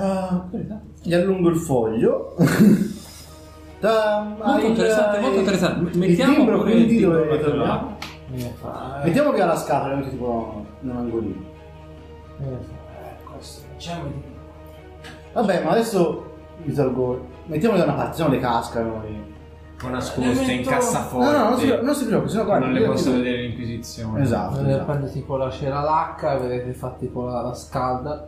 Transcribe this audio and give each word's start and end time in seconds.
Ah, 0.00 0.48
gli 1.02 1.14
allungo 1.14 1.48
il 1.48 1.56
foglio. 1.56 2.34
da, 3.80 4.34
Molto 4.42 4.60
il- 4.64 4.70
interessante, 4.70 5.18
molto 5.20 5.34
il- 5.34 5.40
interessante. 5.40 5.90
Il 5.90 5.98
Mettiamo 5.98 6.34
timbro, 6.34 6.58
pure 6.58 6.70
quindi 6.72 6.92
il 6.94 6.98
timbro 7.00 7.24
dove 7.24 8.54
fa- 8.60 9.00
Mettiamo 9.04 9.30
che 9.32 9.42
ha 9.42 9.46
la 9.46 9.56
scatola, 9.56 9.94
metti 9.96 10.10
tipo 10.10 10.64
in 10.80 10.90
un 10.90 10.96
angolino. 10.96 11.44
Vabbè, 15.32 15.62
ma 15.64 15.70
adesso 15.70 16.24
mi 16.62 16.72
tolgo. 16.72 17.34
Mettiamole 17.46 17.78
da 17.80 17.86
una 17.86 17.94
parte, 17.94 18.16
se 18.16 18.22
no 18.22 18.28
le 18.30 18.38
cascano. 18.40 19.02
e- 19.04 19.34
Con 19.78 19.90
nascoste 19.90 20.52
in 20.52 20.58
metto- 20.60 20.70
cassaforte. 20.70 21.30
No, 21.30 21.38
no, 21.38 21.48
non 21.50 21.58
si, 21.58 21.78
non 21.82 21.94
si 21.94 22.06
preoccupi, 22.06 22.30
sennò 22.30 22.44
guarda. 22.44 22.64
non 22.64 22.74
le 22.74 22.86
posso 22.86 23.12
vedere 23.12 23.42
l'Inquisizione. 23.42 24.22
Esatto. 24.22 24.60
Esatto. 24.66 24.84
prende 24.86 25.10
tipo 25.10 25.36
la 25.36 25.50
cera 25.50 25.80
lacca, 25.82 26.36
vedete 26.38 26.72
fa 26.72 26.94
tipo 26.98 27.24
la, 27.26 27.42
la 27.42 27.52
scalda, 27.54 28.26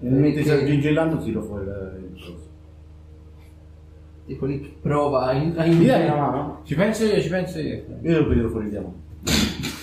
Mentre 0.00 0.42
Che- 0.42 0.48
sto 0.56 0.64
gingellando 0.64 1.18
tiro 1.18 1.42
fuori 1.42 1.64
il 1.64 2.10
coso. 2.14 2.46
tipo 4.26 4.44
lì 4.46 4.60
che 4.60 4.76
prova 4.80 5.26
a, 5.26 5.32
in, 5.32 5.54
a 5.56 5.64
Mi 5.64 5.84
dai 5.86 6.04
una 6.04 6.14
in- 6.14 6.20
mano? 6.20 6.60
Ci 6.64 6.74
penso 6.74 7.04
io, 7.04 7.20
ci 7.20 7.28
penso 7.28 7.58
io. 7.58 7.74
Io 7.74 7.84
devo 8.02 8.32
tiro 8.32 8.48
fuori 8.50 8.64
il 8.66 8.70
diamante. 8.70 9.06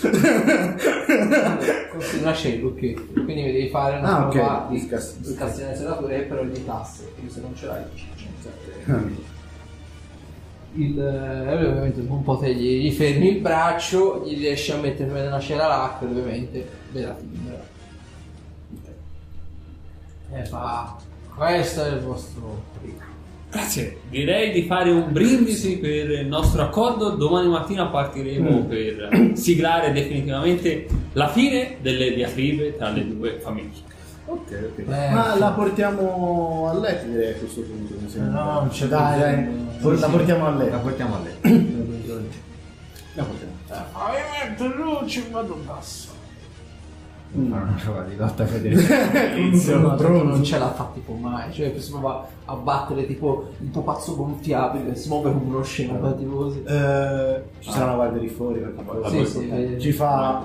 Considera 1.92 2.34
scelgo 2.34 2.68
ok. 2.70 3.14
Quindi 3.14 3.34
mi 3.44 3.52
devi 3.52 3.70
fare 3.70 3.98
una 4.00 4.18
Ah, 4.20 4.26
ok. 4.28 4.32
prova 4.34 4.68
di 4.70 4.76
Discas- 4.76 5.18
di 5.20 5.34
scassione 5.34 5.72
di 5.72 5.78
serrature 5.78 6.22
però 6.22 6.44
di 6.44 6.66
tasse, 6.66 7.12
quindi 7.14 7.32
se 7.32 7.42
non 7.42 7.56
ce 7.56 7.66
l'hai 7.66 7.84
ci 7.96 8.06
c'è 8.16 8.24
il, 10.78 11.00
eh, 11.00 11.54
ovviamente 11.68 12.02
un 12.02 12.22
po' 12.24 12.38
te 12.38 12.54
gli, 12.54 12.82
gli 12.86 12.92
fermi 12.92 13.30
il 13.30 13.40
braccio, 13.42 14.24
gli 14.26 14.36
riesci 14.38 14.72
a 14.72 14.78
mettere 14.78 15.10
nella 15.10 15.40
cera 15.40 15.68
lacca, 15.68 16.04
ovviamente 16.06 16.68
ve 16.92 17.02
la 17.02 17.14
timbra. 17.14 17.74
E 20.34 20.46
fa 20.46 20.96
questo 21.36 21.84
è 21.86 21.90
il 21.92 22.00
vostro 22.00 22.64
primo. 22.80 23.00
Grazie. 23.52 24.00
Direi 24.10 24.52
di 24.52 24.64
fare 24.64 24.90
un 24.92 25.12
brindisi 25.12 25.78
per 25.78 26.10
il 26.12 26.28
nostro 26.28 26.62
accordo. 26.64 27.12
Domani 27.12 27.48
mattina 27.50 27.86
partiremo 27.88 28.64
per 28.66 29.32
siglare 29.34 29.92
definitivamente 29.92 30.88
la 31.14 31.30
fine 31.30 31.78
delle 31.82 32.14
diatribe 32.14 32.76
tra 32.78 32.90
le 32.90 33.08
due 33.08 33.40
famiglie. 33.40 33.94
Ok, 34.28 34.72
ok. 34.72 34.80
Eh, 34.80 35.10
Ma 35.12 35.34
sì. 35.34 35.40
la 35.40 35.52
portiamo 35.52 36.68
a 36.70 36.80
letto 36.80 37.06
direi 37.08 37.34
a 37.34 37.36
questo 37.36 37.62
punto. 37.62 37.94
No, 38.20 38.32
non 38.32 38.70
c'è 38.70 38.88
Dai, 38.88 39.20
dai. 39.20 39.48
For- 39.78 40.00
la 40.00 40.08
portiamo 40.08 40.48
a 40.48 40.50
La 40.50 40.64
letto. 40.64 40.80
portiamo 40.80 41.16
a 41.16 41.20
letto. 41.20 41.48
La 43.14 43.24
portiamo. 43.24 43.54
Ma 43.94 44.12
io 44.18 44.50
metto 44.50 44.76
giù, 44.76 45.08
ci 45.08 45.24
vado 45.32 45.54
basso. 45.66 46.10
Fare 47.36 47.64
una 47.64 47.78
prova 47.84 48.02
di 48.04 48.16
lotta 48.16 48.44
a 48.44 48.46
vedere. 48.46 48.76
No, 49.52 50.24
non 50.24 50.44
ce 50.44 50.58
l'ha 50.58 50.72
fatta 50.72 50.92
tipo 50.94 51.14
mai, 51.14 51.52
cioè 51.54 51.74
si 51.78 51.92
prova 51.92 52.26
a 52.46 52.54
battere 52.56 53.06
tipo 53.06 53.50
il 53.60 53.68
pupazzo 53.68 54.16
gonfiabile, 54.16 54.96
si 54.96 55.10
muove 55.10 55.32
come 55.34 55.46
uno 55.46 55.64
scemo, 55.64 56.00
fa 56.00 56.14
tipo 56.14 56.36
così. 56.36 56.64
Eh, 56.64 57.42
ci 57.60 57.72
sarà 57.72 57.86
una 57.86 57.96
guardia 57.96 58.22
di 58.22 58.30
fuori 58.30 58.60
perché 58.60 58.82
poi- 58.82 59.10
Sì, 59.10 59.26
sì, 59.26 59.50
eh, 59.50 59.80
ci 59.80 59.92
fa 59.92 60.44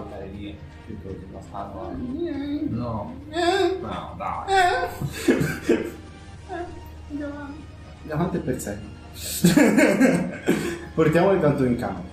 No. 2.71 3.13
No, 3.81 4.15
dai. 4.17 4.47
davanti 8.03 8.37
e 8.37 8.41
pezzente. 8.41 8.99
Portiamoli 10.95 11.41
tanto 11.41 11.65
in 11.65 11.77
campo. 11.77 12.09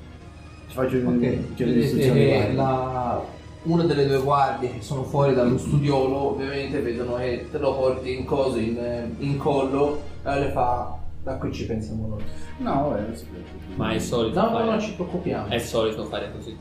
Ci 0.68 0.74
faccio 0.76 0.98
Ok, 0.98 1.04
vedere 1.04 1.36
le 1.56 1.66
vedete 1.66 1.80
istruzioni 1.86 2.20
che 2.20 2.38
varie. 2.40 2.54
la- 2.54 3.22
una 3.68 3.84
delle 3.84 4.08
due 4.08 4.22
guardie 4.22 4.72
che 4.72 4.82
sono 4.82 5.04
fuori 5.04 5.34
dallo 5.34 5.58
studiolo 5.58 6.32
ovviamente 6.32 6.80
vedono 6.82 7.16
che 7.16 7.48
te 7.52 7.58
lo 7.58 7.76
porti 7.76 8.18
in 8.18 8.26
coso, 8.26 8.58
in, 8.58 9.16
in 9.20 9.38
collo, 9.38 10.02
e 10.24 10.40
le 10.40 10.50
fa, 10.52 10.98
da 11.24 11.36
qui 11.36 11.52
ci 11.52 11.66
pensiamo 11.66 12.08
noi. 12.08 12.24
No, 12.60 12.90
vabbè, 12.90 13.02
non 13.02 13.16
si 13.16 13.26
preoccupi. 13.26 13.76
Ma 13.76 13.92
è 13.92 14.00
solito 14.00 14.40
No, 14.40 14.46
no, 14.50 14.52
fare. 14.58 14.70
non 14.70 14.80
ci 14.80 14.94
preoccupiamo. 14.94 15.48
È 15.48 15.58
solito 15.60 16.06
fare 16.06 16.32
così. 16.32 16.58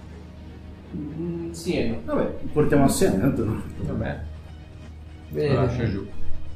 Mm, 0.96 1.50
sì 1.50 1.76
e 1.78 1.88
no. 1.88 2.14
Vabbè, 2.14 2.24
portiamo 2.52 2.84
assieme, 2.84 3.20
tanto 3.20 3.44
no. 3.44 3.62
Vabbè. 3.82 4.20
Lo 5.28 5.34
Vedete, 5.34 5.54
lascio 5.54 5.88
giù. 5.88 6.06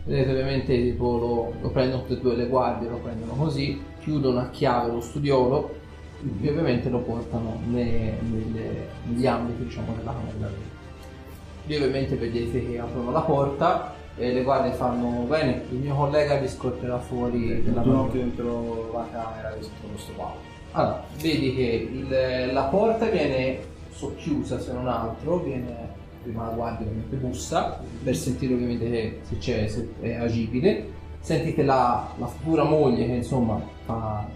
Vedete 0.05 0.31
ovviamente 0.31 0.83
tipo 0.83 1.19
lo, 1.19 1.53
lo 1.61 1.71
prendono 1.71 2.03
tutte 2.03 2.15
e 2.15 2.21
due 2.23 2.37
le 2.37 2.47
guardie, 2.47 2.89
lo 2.89 2.97
prendono 2.99 3.33
così, 3.35 3.81
chiudono 4.01 4.41
a 4.41 4.49
chiave 4.49 4.91
lo 4.91 5.01
studiolo 5.01 5.75
ovviamente 6.49 6.89
lo 6.89 6.99
portano 6.99 7.61
nelle- 7.67 8.19
negli 9.05 9.27
ambiti 9.27 9.65
diciamo 9.65 9.95
della 9.97 10.13
camera. 10.13 10.49
Lì 11.67 11.77
ovviamente 11.77 12.17
vedete 12.17 12.67
che 12.67 12.79
aprono 12.79 13.11
la 13.11 13.21
porta 13.21 13.95
e 14.17 14.33
le 14.33 14.43
guardie 14.43 14.73
fanno 14.73 15.25
bene, 15.29 15.63
il 15.71 15.79
mio 15.79 15.95
collega 15.95 16.37
vi 16.37 16.49
scorterà 16.49 16.99
fuori 16.99 17.63
un 17.65 17.73
porta. 17.73 17.91
occhio 18.01 18.21
dentro 18.21 18.93
la 18.93 19.07
camera 19.13 19.53
sotto 19.61 19.87
questo 19.93 20.13
palo. 20.17 20.35
Allora, 20.73 21.05
vedi 21.21 21.55
che 21.55 21.89
il- 21.93 22.53
la 22.53 22.63
porta 22.65 23.07
viene 23.07 23.59
socchiusa 23.91 24.59
se 24.59 24.73
non 24.73 24.89
altro, 24.89 25.39
viene 25.39 25.99
prima 26.23 26.47
la 26.47 26.53
guardia 26.53 26.87
ovviamente 26.87 27.17
bussa 27.17 27.81
per 28.03 28.15
sentire 28.17 28.55
ovviamente 28.55 28.91
che 28.91 29.21
se 29.23 29.39
c'è 29.39 29.67
se 29.69 29.89
è 30.01 30.15
agibile. 30.17 30.99
Sentite 31.21 31.63
la, 31.63 32.09
la 32.19 32.27
futura 32.27 32.65
moglie 32.65 33.07
che 33.07 33.13
insomma 33.13 33.61
fa 33.85 34.27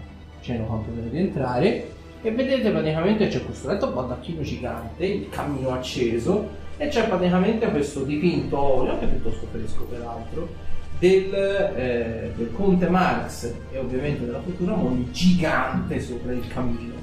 cenno 0.45 0.65
quanto 0.65 0.91
deve 0.91 1.09
di 1.09 1.17
entrare 1.17 1.89
e 2.21 2.31
vedete 2.31 2.69
praticamente 2.69 3.27
c'è 3.27 3.43
questo 3.43 3.67
letto 3.67 3.87
baldacchino 3.87 4.41
gigante, 4.41 5.05
il 5.05 5.29
camino 5.29 5.71
acceso 5.71 6.63
e 6.77 6.87
c'è 6.87 7.07
praticamente 7.07 7.67
questo 7.69 8.03
dipinto 8.03 8.59
olio, 8.59 8.93
anche 8.93 9.07
piuttosto 9.07 9.47
fresco 9.51 9.83
peraltro, 9.85 10.47
del, 10.99 11.33
eh, 11.33 12.31
del 12.35 12.51
conte 12.53 12.87
Marx 12.87 13.51
e 13.71 13.77
ovviamente 13.77 14.25
della 14.25 14.41
futura 14.41 14.75
moglie 14.75 15.11
gigante 15.11 15.99
sopra 15.99 16.31
il 16.31 16.47
camino. 16.47 16.93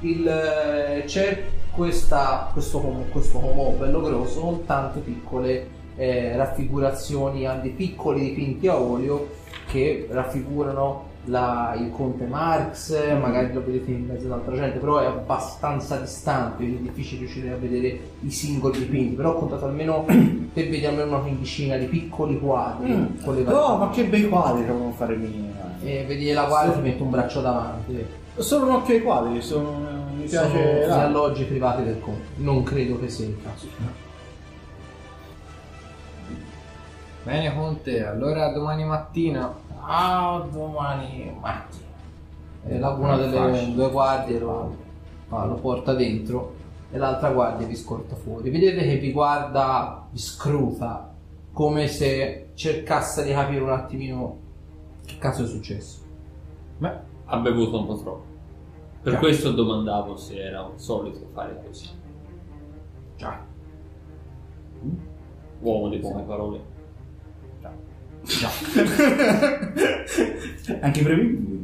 Il, 0.00 0.26
eh, 0.26 1.04
c'è 1.04 1.44
questa, 1.70 2.50
questo, 2.52 2.80
questo 3.10 3.38
homo 3.38 3.76
bello 3.78 4.00
grosso 4.00 4.40
con 4.40 4.64
tante 4.66 5.00
piccole 5.00 5.78
eh, 5.96 6.36
raffigurazioni, 6.36 7.46
dei 7.60 7.70
piccoli 7.70 8.20
dipinti 8.20 8.66
a 8.66 8.80
olio 8.80 9.28
che 9.66 10.08
raffigurano 10.10 11.09
la- 11.26 11.74
il 11.78 11.90
conte 11.90 12.24
Marx, 12.24 12.96
magari 13.18 13.52
lo 13.52 13.62
vedete 13.64 13.90
in 13.90 14.06
mezzo 14.06 14.26
ad 14.26 14.32
altra 14.32 14.54
gente, 14.56 14.78
però 14.78 14.98
è 15.00 15.06
abbastanza 15.06 15.96
distante, 15.96 16.56
quindi 16.56 16.76
è 16.76 16.80
difficile 16.80 17.20
riuscire 17.20 17.50
a 17.52 17.56
vedere 17.56 18.00
i 18.20 18.30
singoli 18.30 18.78
dipinti, 18.78 19.14
però 19.14 19.32
ho 19.34 19.38
contato 19.38 19.66
almeno, 19.66 20.04
te 20.08 20.68
vedi 20.68 20.84
almeno 20.86 21.08
una 21.08 21.18
quindicina 21.20 21.76
di 21.76 21.86
piccoli 21.86 22.38
quadri 22.38 23.18
con 23.22 23.34
le 23.34 23.42
varie 23.44 23.58
Oh, 23.60 23.76
ma 23.76 23.90
che 23.90 24.04
bei 24.04 24.28
quadri 24.28 24.64
devono 24.64 24.90
fare 24.92 25.16
mia. 25.16 25.76
e 25.82 26.04
vedi 26.06 26.32
la 26.32 26.44
guardia 26.46 26.74
ti 26.74 26.80
mette 26.80 27.02
un 27.02 27.10
braccio 27.10 27.40
davanti. 27.40 28.04
Solo 28.36 28.66
un 28.66 28.72
occhio 28.76 28.94
ai 28.94 29.02
quadri, 29.02 29.40
sono, 29.42 29.70
mi 30.16 30.26
Sono 30.28 30.48
piace. 30.50 30.82
gli 30.84 30.88
là. 30.88 31.02
alloggi 31.04 31.44
privati 31.44 31.82
del 31.84 32.00
conte. 32.00 32.22
Non 32.36 32.62
credo 32.62 32.98
che 32.98 33.08
sia 33.08 33.26
il 33.26 33.36
caso. 33.42 33.66
Bene 37.22 37.54
Conte, 37.54 38.06
allora 38.06 38.50
domani 38.50 38.84
mattina. 38.84 39.52
Ah, 39.82 40.46
domani 40.50 41.34
mattina. 41.40 41.88
E 42.64 42.78
la, 42.78 42.90
una 42.90 43.16
delle 43.16 43.72
due 43.72 43.90
guardie 43.90 44.38
lo, 44.38 44.76
lo 45.28 45.54
porta 45.54 45.94
dentro 45.94 46.54
e 46.90 46.98
l'altra 46.98 47.30
guardia 47.32 47.66
vi 47.66 47.76
scorta 47.76 48.14
fuori. 48.16 48.50
Vedete 48.50 48.82
che 48.82 48.96
vi 48.98 49.12
guarda, 49.12 50.06
vi 50.10 50.18
scruta, 50.18 51.12
come 51.52 51.86
se 51.88 52.50
cercasse 52.54 53.24
di 53.24 53.32
capire 53.32 53.60
un 53.62 53.70
attimino 53.70 54.38
che 55.06 55.16
cazzo 55.18 55.44
è 55.44 55.46
successo. 55.46 56.00
Beh, 56.78 56.92
Ha 57.26 57.36
bevuto 57.38 57.78
un 57.78 57.86
po' 57.86 57.96
troppo. 57.96 58.24
Per 59.02 59.12
Già. 59.14 59.18
questo 59.18 59.52
domandavo 59.52 60.16
se 60.16 60.36
era 60.38 60.62
un 60.62 60.78
solito 60.78 61.26
fare 61.32 61.62
così. 61.64 61.88
Già. 63.16 63.38
Uomo 65.60 65.88
di 65.88 65.98
poche 65.98 66.22
parole. 66.22 66.60
Anche 70.80 71.02
prevedibile. 71.02 71.58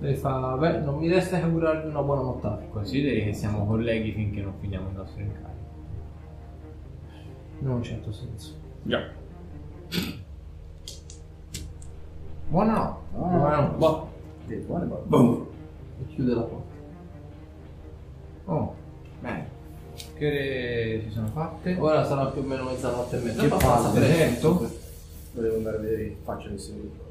E 0.00 0.14
fa, 0.14 0.56
beh, 0.56 0.78
non 0.80 0.98
mi 0.98 1.08
resta 1.08 1.38
che 1.38 1.44
augurarvi 1.44 1.88
una 1.88 2.02
buona 2.02 2.22
nottata. 2.22 2.62
consideri 2.70 3.24
che 3.24 3.32
siamo 3.32 3.66
colleghi 3.66 4.12
finché 4.12 4.42
non 4.42 4.54
finiamo 4.60 4.88
il 4.88 4.94
nostro 4.94 5.20
incarico. 5.20 5.46
In 7.60 7.68
un 7.68 7.82
certo 7.82 8.12
senso. 8.12 8.54
Già. 8.82 9.02
Buonanotte. 12.48 13.16
Buonanotte. 13.16 13.76
Boh. 13.76 14.10
Buone 14.66 14.86
parole. 14.86 15.06
Boom. 15.06 15.46
E 16.00 16.06
chiude 16.06 16.34
la 16.34 16.42
porta. 16.42 16.74
Oh, 18.46 18.74
bene. 19.20 19.48
Che 20.14 20.26
ore 20.26 21.02
si 21.04 21.10
sono 21.10 21.26
fatte? 21.28 21.76
Ora 21.78 22.04
sarà 22.04 22.26
più 22.26 22.42
o 22.42 22.44
meno 22.44 22.64
mezzanotte 22.64 23.16
e 23.18 23.20
mezza. 23.20 23.42
Che 23.42 23.48
palle, 23.48 24.00
certo. 24.06 24.70
Volevo 25.34 25.56
andare 25.56 25.76
a 25.76 25.80
vedere 25.80 26.16
faccia 26.22 26.48
che 26.48 26.58
seguire. 26.58 27.06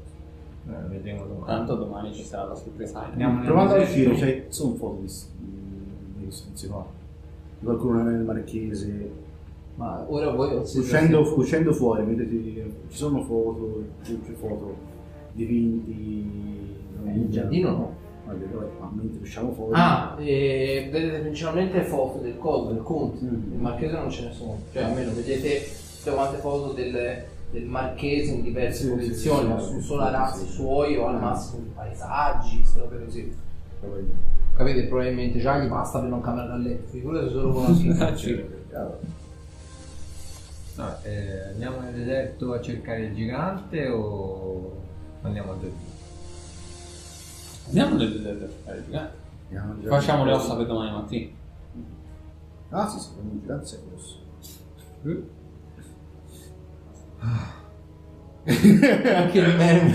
Eh, 0.68 0.88
vedremo 0.88 1.24
domani. 1.26 1.46
Tanto 1.46 1.74
domani 1.76 2.14
ci 2.14 2.24
sarà 2.24 2.48
la 2.48 2.54
sorpresa. 2.54 3.04
Andiamo 3.10 3.42
Provando 3.44 3.74
a 3.74 3.78
uscire, 3.78 4.14
c'è 4.14 4.46
sono 4.48 4.72
un 4.72 4.76
foto 4.76 5.00
di 5.00 5.12
di- 5.38 6.22
di. 6.26 6.28
Di 7.58 7.64
Qualcuno 7.64 8.02
nel 8.02 8.20
marchese. 8.22 9.26
Ma 9.76 10.04
ora 10.08 10.30
voi 10.32 10.56
Uscendo, 10.56 11.20
uscendo 11.36 11.72
fuori, 11.72 12.02
vedete, 12.04 12.72
ci 12.88 12.96
sono 12.96 13.22
foto, 13.22 13.84
c'è 14.02 14.12
foto, 14.32 14.76
dipinti. 15.32 16.76
Il 17.06 17.28
giardino 17.30 17.70
no. 17.70 17.92
Vedo, 18.34 18.72
ma 18.80 18.90
mentre 18.94 19.20
usciamo 19.22 19.52
fuori. 19.52 19.72
Ah, 19.74 20.16
e 20.18 20.88
vedete 20.90 21.18
principalmente 21.18 21.82
foto 21.82 22.18
del 22.18 22.36
coso, 22.38 22.72
del 22.72 22.82
conte. 22.82 23.24
Mm. 23.24 23.52
Il 23.52 23.58
marchese 23.58 23.92
non 23.94 24.10
ce 24.10 24.24
ne 24.26 24.32
sono. 24.32 24.58
Cioè 24.72 24.82
almeno 24.82 25.12
vedete 25.12 25.62
tutte 25.98 26.10
quante 26.14 26.36
foto 26.38 26.72
del, 26.72 27.24
del 27.50 27.64
marchese 27.64 28.32
in 28.32 28.42
diverse 28.42 28.84
Sì, 28.84 28.90
posizioni, 28.90 29.60
sì, 29.60 29.66
sì, 29.66 29.72
su 29.72 29.80
solarassi 29.80 30.44
sì. 30.46 30.52
suoi 30.52 30.96
o 30.96 31.06
al 31.06 31.16
Ah. 31.16 31.18
massimo 31.20 31.62
di 31.62 31.70
paesaggi, 31.74 32.64
robe 32.76 33.04
così. 33.04 33.36
Capite? 34.56 34.82
Probabilmente 34.86 35.38
già 35.38 35.56
gli 35.58 35.68
basta 35.68 36.00
per 36.00 36.08
non 36.08 36.20
camera 36.20 36.48
da 36.48 36.56
letto, 36.56 36.88
figurati 36.90 37.28
solo 37.30 37.52
con 37.52 37.64
una. 37.64 38.14
No, 40.76 40.94
eh, 41.02 41.48
andiamo 41.50 41.80
nel 41.80 41.92
deserto 41.92 42.52
a 42.52 42.60
cercare 42.60 43.06
il 43.06 43.14
gigante 43.14 43.88
o 43.88 44.76
andiamo 45.22 45.50
a 45.50 45.54
dormire? 45.54 45.96
Andiamo 47.68 47.96
nel 47.96 48.12
deserto 48.12 48.70
a 48.70 48.82
gigante. 48.82 49.16
Facciamo 49.88 50.24
le 50.24 50.32
ossa 50.32 50.56
per 50.56 50.66
domani 50.66 50.90
mattina. 50.90 51.30
Ah 52.70 52.88
sì, 52.88 52.98
sì, 52.98 53.10
un 53.20 53.40
gigante 53.40 53.66
sei 53.66 53.80
grosso. 53.88 54.26
Anche 58.44 59.38
il 59.38 59.56
meme. 59.56 59.92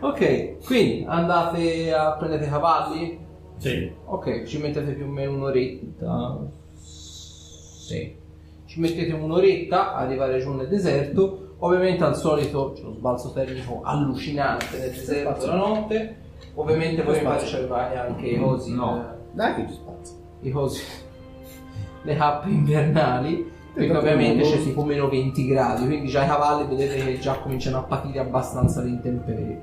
ok, 0.00 0.64
quindi 0.64 1.04
andate 1.08 1.92
a 1.92 2.12
prendere 2.12 2.44
i 2.44 2.48
cavalli. 2.48 3.18
Sì. 3.58 3.90
Ok, 4.04 4.44
ci 4.44 4.58
mettete 4.58 4.92
più 4.92 5.06
o 5.06 5.08
meno 5.08 5.32
un'oretta. 5.32 6.38
Sì. 6.74 8.16
Ci 8.64 8.80
mettete 8.80 9.12
un'oretta 9.12 9.94
a 9.94 9.98
arrivare 9.98 10.38
giù 10.40 10.52
nel 10.52 10.68
deserto. 10.68 11.51
Ovviamente 11.64 12.02
al 12.02 12.16
solito 12.16 12.72
c'è 12.74 12.82
uno 12.82 12.94
sbalzo 12.94 13.32
termico 13.32 13.82
allucinante 13.84 14.78
nel 14.78 14.90
deserto 14.90 15.46
la 15.46 15.54
notte. 15.54 16.16
Ovviamente 16.54 17.02
voi 17.02 17.18
mi 17.18 17.22
pare 17.24 17.46
ci 17.46 17.54
avevate 17.54 17.96
anche 17.96 18.26
i 18.26 18.38
cosi. 18.40 18.74
No. 18.74 18.98
eh, 19.00 19.14
Dai 19.32 19.54
che 19.54 19.66
ci 19.68 19.74
spazio. 19.74 20.16
i 20.40 20.50
cosi. 20.50 20.82
Le 22.02 22.16
cappe 22.16 22.48
invernali. 22.48 23.50
Perché 23.72 23.96
ovviamente 23.96 24.42
c'è 24.42 24.62
tipo 24.62 24.84
meno 24.84 25.08
20 25.08 25.46
gradi, 25.46 25.86
quindi 25.86 26.06
già 26.08 26.24
i 26.24 26.26
cavalli 26.26 26.68
vedete 26.68 27.02
che 27.06 27.18
già 27.18 27.38
cominciano 27.38 27.78
a 27.78 27.82
patire 27.84 28.18
abbastanza 28.18 28.82
le 28.82 28.88
intemperie. 28.90 29.62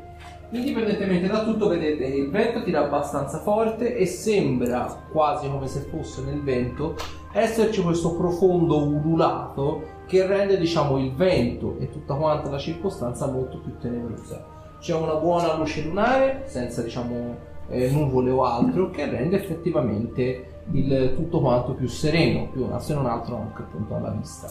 Indipendentemente 0.50 1.28
da 1.28 1.44
tutto, 1.44 1.68
vedete 1.68 2.10
che 2.10 2.18
il 2.18 2.32
vento 2.32 2.64
tira 2.64 2.86
abbastanza 2.86 3.38
forte 3.38 3.96
e 3.96 4.08
sembra 4.08 5.06
quasi 5.12 5.48
come 5.48 5.68
se 5.68 5.82
fosse 5.82 6.24
nel 6.24 6.42
vento 6.42 6.96
esserci 7.32 7.82
questo 7.82 8.16
profondo 8.16 8.84
ululato 8.84 9.98
che 10.06 10.26
rende 10.26 10.58
diciamo 10.58 10.98
il 10.98 11.14
vento 11.14 11.76
e 11.80 11.90
tutta 11.92 12.16
quanta 12.16 12.50
la 12.50 12.58
circostanza 12.58 13.28
molto 13.28 13.60
più 13.60 13.78
tenebrosa. 13.78 14.44
C'è 14.80 14.96
una 14.96 15.16
buona 15.16 15.56
luce 15.56 15.84
lunare 15.84 16.44
senza 16.46 16.82
diciamo 16.82 17.36
eh, 17.68 17.92
nuvole 17.92 18.32
o 18.32 18.44
altro 18.44 18.90
che 18.90 19.08
rende 19.08 19.38
effettivamente 19.38 20.62
il 20.72 21.14
tutto 21.16 21.40
quanto 21.40 21.74
più 21.74 21.88
sereno, 21.88 22.48
più 22.50 22.68
se 22.80 22.94
non 22.94 23.06
altro 23.06 23.38
anche 23.38 23.62
appunto 23.62 23.96
alla 23.96 24.10
vista. 24.10 24.50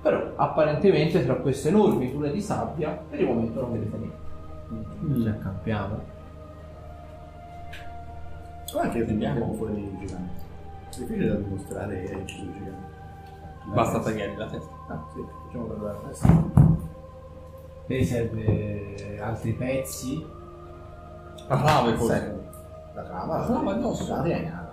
Però 0.00 0.32
apparentemente 0.36 1.24
tra 1.24 1.36
queste 1.36 1.68
enormi 1.68 2.10
dune 2.12 2.30
di 2.30 2.40
sabbia 2.40 2.90
per 3.08 3.20
il 3.20 3.26
momento 3.26 3.60
non 3.60 3.72
vedete 3.72 3.96
niente. 3.96 5.20
Ci 5.20 5.28
accampiamo. 5.28 6.00
Guarda 8.72 8.92
che 8.92 9.10
andiamo 9.10 9.52
fuori 9.54 9.74
il 9.74 9.98
gigante. 9.98 10.51
È 10.92 10.98
difficile 10.98 11.28
da 11.28 11.34
dimostrare 11.36 12.02
che 12.02 12.10
è 12.10 12.16
il 12.16 12.24
gigante. 12.26 12.90
Basta 13.72 14.00
tagliare 14.00 14.36
la 14.36 14.46
testa. 14.46 14.72
Ah 14.88 15.04
sì, 15.14 15.24
facciamo 15.44 15.64
per 15.66 15.80
la 15.80 15.92
testa. 16.06 16.42
Te 17.86 18.04
serve 18.04 19.20
altri 19.22 19.52
pezzi? 19.54 20.26
La 21.48 21.56
clave 21.56 21.96
forse. 21.96 22.18
Sai, 22.18 22.94
La 22.94 23.02
cava. 23.04 23.38
La 23.38 23.46
cava 23.46 23.70
addosso. 23.72 24.14
La 24.16 24.22
testa. 24.22 24.70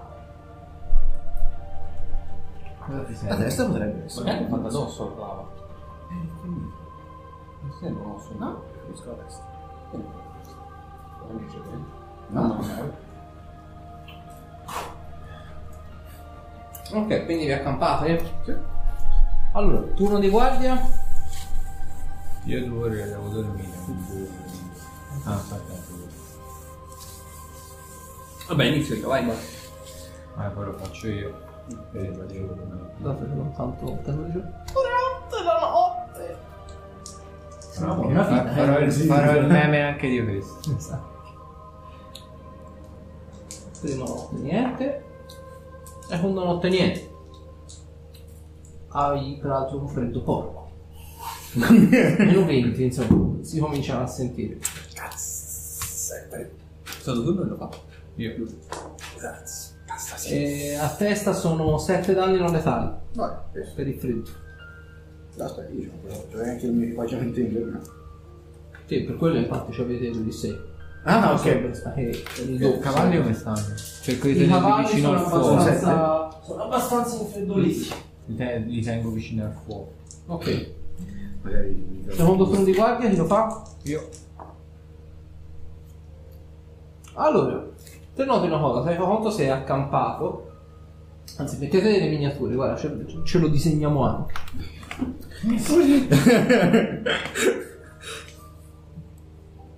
Cosa 2.86 3.04
ti 3.04 3.12
La 3.12 3.18
serve? 3.18 3.44
testa 3.44 3.66
potrebbe 3.66 4.04
essere. 4.06 4.26
Magari 4.26 4.46
è 4.46 4.50
fatta 4.50 4.68
addosso 4.68 5.04
la 5.10 5.16
clava. 5.16 5.48
Non 7.62 7.72
sembra 7.80 8.04
uno 8.04 8.20
so. 8.20 8.34
No, 8.38 8.62
preferisco 8.72 9.10
la 9.10 9.24
testa. 9.24 9.44
No, 12.32 12.44
No, 12.58 12.62
Ok, 16.92 17.26
quindi 17.26 17.46
vi 17.46 17.52
accampate? 17.52 18.20
Sì. 18.46 18.56
Allora, 19.54 19.82
turno 19.94 20.20
di 20.20 20.30
guardia. 20.30 20.82
Io 22.46 22.66
due 22.66 22.84
ore 22.88 23.06
devo 23.06 23.28
dormire. 23.28 23.68
Ah, 25.24 25.34
aspetta. 25.36 25.74
Vabbè, 28.48 28.64
inizio 28.64 28.96
io, 28.96 29.08
vai. 29.08 29.30
Ah, 30.36 30.50
poi 30.50 30.66
lo 30.66 30.74
faccio 30.74 31.08
io. 31.10 31.48
Per 31.92 32.02
il 32.02 32.26
devo 32.26 32.54
dormire. 32.54 32.94
Tanto 33.04 33.26
tempo 33.26 34.00
Durante 34.04 35.44
la 35.44 35.60
notte. 35.60 36.38
No, 37.80 37.96
buona 37.96 38.24
fa- 38.24 38.42
vita, 38.44 38.54
farò, 38.56 38.78
eh. 38.80 38.84
il, 38.84 38.92
farò 38.92 39.36
il 39.38 39.48
meme 39.48 39.82
anche 39.84 40.10
di 40.10 40.24
questo. 40.24 40.76
Esatto. 40.76 41.18
Prima 43.80 44.06
notte 44.06 44.36
niente. 44.36 45.04
Seconda 46.10 46.44
notte 46.44 46.70
niente. 46.70 47.08
Hai 48.88 49.38
peraltro 49.40 49.78
un 49.80 49.88
freddo 49.88 50.24
porco. 50.24 50.72
Meno 51.54 52.46
20, 52.46 52.84
insomma, 52.84 53.44
si 53.44 53.60
cominciano 53.60 54.02
a 54.04 54.08
sentire. 54.08 54.58
Stato 57.00 57.24
turno 57.24 57.44
e 57.44 57.46
lo 57.46 57.56
fa. 57.58 57.70
Io. 58.16 58.48
E 60.26 60.76
a 60.76 60.90
testa 60.96 61.34
sono 61.34 61.78
7 61.78 62.14
danni 62.14 62.38
non 62.38 62.52
letali 62.52 62.92
Vai, 63.14 63.32
adesso. 63.52 63.74
per 63.76 63.88
il 63.88 64.00
freddo. 64.00 64.30
Aspetta, 65.38 65.72
io 65.72 65.92
c'ho 66.32 66.42
anche 66.42 66.66
il 66.66 66.72
mio 66.74 66.86
equipaggiamento 66.86 67.40
invernale. 67.40 67.86
Sì, 68.88 69.04
per 69.04 69.16
quello 69.18 69.38
infatti 69.38 69.72
ci 69.74 69.82
avete 69.82 70.10
di 70.10 70.32
6. 70.32 70.60
Ah, 71.04 71.34
ok. 71.34 71.46
I 71.46 72.58
doppio. 72.58 72.80
cavalli 72.80 73.18
come 73.18 73.34
stanno? 73.34 73.58
Cerco 74.02 74.28
di 74.28 74.34
I 74.34 74.36
tenerli 74.38 74.62
cavalli 74.62 74.86
vicino 74.86 75.08
sono 75.08 75.20
al 75.20 75.26
fuoco. 75.26 75.50
abbastanza, 75.50 76.40
sono 76.44 76.64
abbastanza 76.64 77.16
infreddoliti. 77.22 77.94
Li, 78.26 78.36
te- 78.36 78.58
li 78.68 78.82
tengo 78.82 79.10
vicino 79.10 79.46
al 79.46 79.54
fuoco. 79.66 79.92
Ok. 80.28 80.72
Magari. 81.42 82.06
Secondo 82.10 82.50
turno 82.50 82.64
di 82.66 82.74
guardia 82.74 83.10
chi 83.10 83.16
lo 83.16 83.26
fa? 83.26 83.62
Io. 83.84 84.10
Allora, 87.14 87.66
te 88.16 88.26
noti 88.26 88.48
una 88.48 88.60
cosa, 88.60 88.84
sei 88.88 88.98
conto 88.98 89.32
sei 89.32 89.50
accampato. 89.50 90.48
Anzi, 91.38 91.58
mettete 91.60 91.92
delle 91.92 92.10
miniature, 92.10 92.56
guarda, 92.56 92.76
ce, 92.76 93.06
ce 93.24 93.38
lo 93.40 93.48
disegniamo 93.48 94.04
anche. 94.06 94.34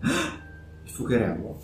Sfucheremo. 1.01 1.57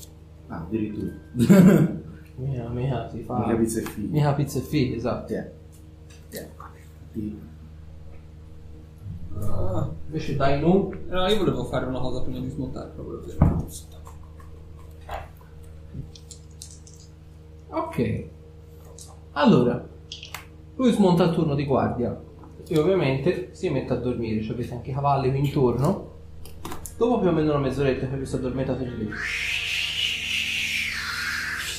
Ah, 0.47 0.57
addirittura. 0.61 1.11
Mica, 2.37 2.67
mica 2.69 3.09
si 3.09 3.23
fa. 3.23 3.39
Mica 3.39 3.55
pizza 3.55 3.79
e 3.79 3.83
figli. 3.83 4.11
Mica 4.11 4.33
pizza 4.33 4.57
e 4.59 4.61
figli, 4.61 4.93
esatto. 4.95 5.25
Tieni. 5.25 5.49
Tieni. 6.29 6.49
Ti- 7.13 7.39
Invece 10.07 10.35
dai 10.35 10.59
non. 10.59 10.89
No, 11.07 11.27
io 11.27 11.37
volevo 11.37 11.63
fare 11.65 11.85
una 11.85 11.99
cosa 11.99 12.21
prima 12.21 12.39
di 12.39 12.49
smontare, 12.49 12.89
proprio 12.89 13.19
per 13.19 13.37
Ok. 17.69 18.25
Allora, 19.33 19.87
lui 20.75 20.91
smonta 20.91 21.25
il 21.25 21.31
turno 21.33 21.53
di 21.53 21.65
guardia 21.65 22.19
e 22.67 22.79
ovviamente 22.79 23.49
si 23.53 23.69
mette 23.69 23.93
a 23.93 23.97
dormire, 23.97 24.41
cioè 24.41 24.53
avete 24.55 24.73
anche 24.73 24.89
i 24.89 24.93
cavalli 24.93 25.29
qui 25.29 25.39
intorno. 25.45 26.06
Dopo 26.97 27.19
più 27.19 27.29
o 27.29 27.31
meno 27.31 27.51
una 27.51 27.59
mezz'oretta 27.59 28.07
che 28.07 28.17
vi 28.17 28.25
sta 28.25 28.37
addormentato 28.37 28.83
ci 28.83 28.95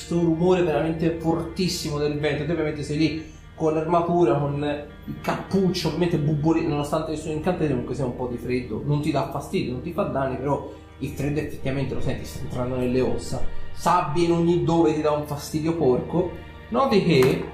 questo 0.08 0.20
rumore 0.20 0.62
veramente 0.62 1.18
fortissimo 1.18 1.98
del 1.98 2.18
vento, 2.18 2.46
te 2.46 2.52
ovviamente 2.52 2.82
sei 2.84 2.96
lì 2.96 3.32
con 3.54 3.75
l'armatura, 3.75 4.38
con 4.38 4.87
il 5.06 5.20
cappuccio, 5.20 5.88
ovviamente 5.88 6.18
bubboli, 6.18 6.66
nonostante 6.66 7.10
nessun 7.10 7.32
incantesimo 7.32 7.70
comunque 7.70 7.94
sia 7.96 8.04
un 8.04 8.14
po' 8.14 8.28
di 8.28 8.37
freddo, 8.37 8.80
non 8.84 9.02
ti 9.02 9.10
dà 9.10 9.28
fastidio, 9.28 9.72
non 9.72 9.82
ti 9.82 9.92
fa 9.92 10.04
danni, 10.04 10.37
però 10.37 10.72
il 10.98 11.10
freddo 11.10 11.40
effettivamente 11.40 11.94
lo 11.94 12.00
senti, 12.00 12.25
sta 12.25 12.40
entrando 12.40 12.76
nelle 12.76 13.00
ossa, 13.00 13.44
sabbia 13.72 14.25
in 14.25 14.32
ogni 14.32 14.62
dove 14.62 14.94
ti 14.94 15.00
dà 15.00 15.10
un 15.10 15.26
fastidio 15.26 15.75
porco, 15.75 16.30
noti 16.68 17.02
che 17.02 17.44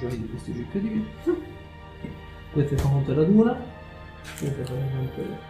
giochi 0.00 0.18
di 0.18 0.24
prestigio 0.24 0.58
incredibile, 0.58 1.04
questo 2.52 2.76
fa 2.76 2.88
conto 2.88 3.12
della 3.14 3.24
duna, 3.24 3.56
questo 4.36 4.64
fa 4.64 4.72
conto 4.72 5.49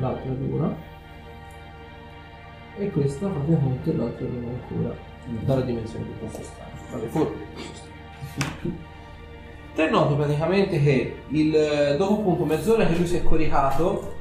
l'altra 0.00 0.30
duna 0.32 0.74
e 2.76 2.90
questa 2.90 3.28
fate 3.28 3.58
conto 3.58 3.96
l'altra 3.96 4.26
duna 4.26 4.48
ancora. 4.48 5.08
dalla 5.40 5.60
dimensione 5.60 6.06
di 6.06 6.12
questo 6.18 6.42
stagno, 6.42 6.90
dalle 6.90 7.06
forme 7.08 7.36
di 7.36 7.52
questo 7.54 7.74
stagno. 7.74 8.88
Te 9.74 9.88
noti 9.88 10.14
praticamente 10.14 10.82
che 10.82 11.22
il, 11.28 11.94
dopo 11.96 12.14
appunto 12.20 12.44
mezz'ora 12.44 12.86
che 12.86 12.96
lui 12.96 13.06
si 13.06 13.16
è 13.16 13.22
coricato, 13.22 14.14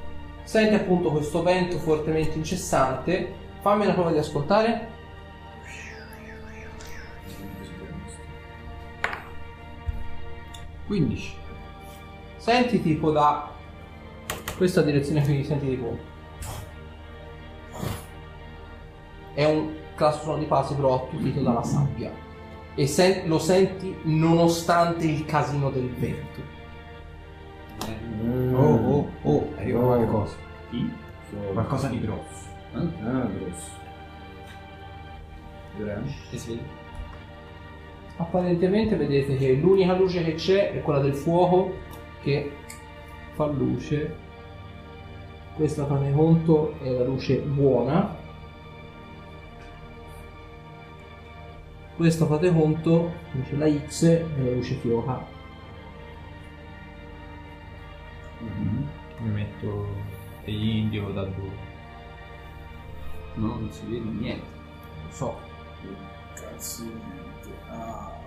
senti 0.44 0.76
appunto 0.76 1.10
questo 1.12 1.42
vento 1.42 1.78
fortemente 1.78 2.38
incessante. 2.38 3.34
Fammi 3.62 3.86
una 3.86 3.94
prova 3.94 4.12
di 4.12 4.20
ascoltare. 4.20 4.88
Quindici. 10.86 11.36
Senti 12.38 12.82
tipo 12.82 13.12
da 13.12 13.52
questa 14.60 14.82
direzione 14.82 15.24
qui, 15.24 15.42
senti 15.46 15.70
tipo. 15.70 15.98
È 19.34 19.46
un 19.46 19.72
classico 19.96 20.24
suono 20.26 20.40
di 20.40 20.48
passi 20.48 20.76
però 20.76 20.96
attutito 20.96 21.40
dalla 21.42 21.64
sabbia. 21.64 22.12
E 22.76 22.86
sen- 22.86 23.26
lo 23.30 23.40
senti 23.40 23.96
nonostante 24.04 25.06
il 25.06 25.24
casino 25.24 25.70
del 25.70 25.90
vento. 25.92 26.42
Oh, 28.54 28.98
oh, 28.98 29.10
oh, 29.22 29.54
arriva 29.58 29.80
qualcosa. 29.80 30.36
So- 31.30 31.38
Qualcosa 31.54 31.88
di 31.88 32.02
grosso. 32.02 32.48
Ah, 32.74 33.30
grosso. 33.38 33.72
Vediamo. 35.78 36.06
E 36.32 36.38
si 36.38 36.60
Apparentemente 38.18 38.98
vedete 38.98 39.38
che 39.38 39.54
l'unica 39.54 39.96
luce 39.96 40.22
che 40.22 40.34
c'è 40.34 40.74
è 40.74 40.82
quella 40.82 41.00
del 41.00 41.16
fuoco 41.16 41.74
che 42.22 42.52
fa 43.36 43.46
luce. 43.46 44.28
Questa 45.60 45.86
fate 45.86 46.14
conto 46.14 46.80
è 46.80 46.90
la 46.90 47.04
luce 47.04 47.40
buona. 47.40 48.16
Questa 51.98 52.26
fate 52.26 52.50
conto, 52.54 53.12
invece 53.34 53.58
la 53.58 53.70
X 53.70 54.06
è 54.06 54.42
la 54.42 54.52
luce 54.52 54.76
fioca. 54.76 55.22
Mi 58.40 59.30
metto 59.30 59.88
degli 60.46 60.78
indico 60.78 61.10
da 61.12 61.26
due. 61.26 61.52
No, 63.34 63.48
non 63.60 63.70
si 63.70 63.86
vede 63.86 64.10
niente. 64.12 64.46
Non 65.02 65.12
so. 65.12 65.38
Cazzo 66.36 66.84
di 66.84 66.90
niente. 66.90 67.50
Ah. 67.68 68.19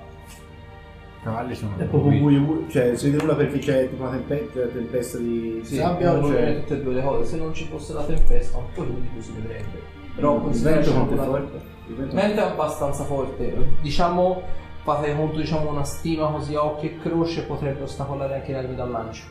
Cavalli 1.23 1.55
sono 1.55 1.77
È 1.77 1.85
proprio 1.85 2.19
buio, 2.19 2.41
buio. 2.41 2.69
Cioè, 2.69 2.97
si 2.97 3.11
vede 3.11 3.23
nulla 3.23 3.37
perché 3.37 3.59
c'è 3.59 3.89
tipo 3.89 4.03
una 4.03 4.17
tempe- 4.17 4.73
tempesta 4.73 5.19
di 5.19 5.61
Sì, 5.63 5.77
sabbia 5.77 6.15
o 6.15 6.21
c'è... 6.21 6.33
vede 6.33 6.61
tutte 6.61 6.75
e 6.75 6.83
due 6.83 6.95
le 6.95 7.03
cose. 7.03 7.31
Se 7.31 7.37
non 7.37 7.55
ci 7.55 7.65
fosse 7.67 7.93
la 7.93 8.03
tempesta, 8.03 8.59
un 8.59 8.65
po' 8.75 8.83
di 8.83 9.09
più 9.13 9.21
si 9.21 9.33
vedrebbe. 9.33 10.01
Però 10.17 10.49
il 10.49 10.61
vento 10.61 10.91
è 10.91 11.17
forte? 11.17 11.61
Il 11.87 11.95
vento- 11.95 12.41
è 12.41 12.45
abbastanza 12.45 13.05
forte, 13.05 13.77
diciamo, 13.81 14.43
fate 14.83 15.15
conto, 15.15 15.39
diciamo, 15.39 15.71
una 15.71 15.85
stima 15.85 16.27
così 16.27 16.55
a 16.55 16.65
occhio 16.65 16.91
e 16.91 16.99
croce 16.99 17.45
potrebbe 17.45 17.83
ostacolare 17.83 18.35
anche 18.35 18.53
le 18.53 18.59
armi 18.59 18.75
da 18.75 18.85
lancio. 18.85 19.25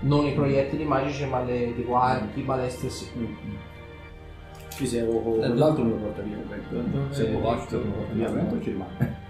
Non 0.00 0.26
i 0.26 0.32
proiettili 0.32 0.84
magici, 0.84 1.24
ma 1.26 1.42
le, 1.42 1.74
tipo 1.76 1.96
archi, 1.96 2.42
balestre 2.42 2.90
sì. 2.90 3.08
Mm. 3.16 3.34
Sì, 4.68 4.86
se 4.86 5.00
avevo 5.00 5.36
l'altro 5.40 5.84
me 5.84 5.90
lo 5.90 5.96
porta 5.96 6.22
via 6.22 6.36
il 6.36 6.44
vento. 6.44 7.14
Se 7.14 7.22
avevo 7.22 7.50
hai 7.50 7.56
l'altro 7.56 7.78
me 7.78 7.84
lo 7.84 7.90
porta 7.92 8.12
via 8.14 8.26
il 8.28 8.34
vento 8.34 8.60
ci 8.60 8.70
rimane. 8.70 9.23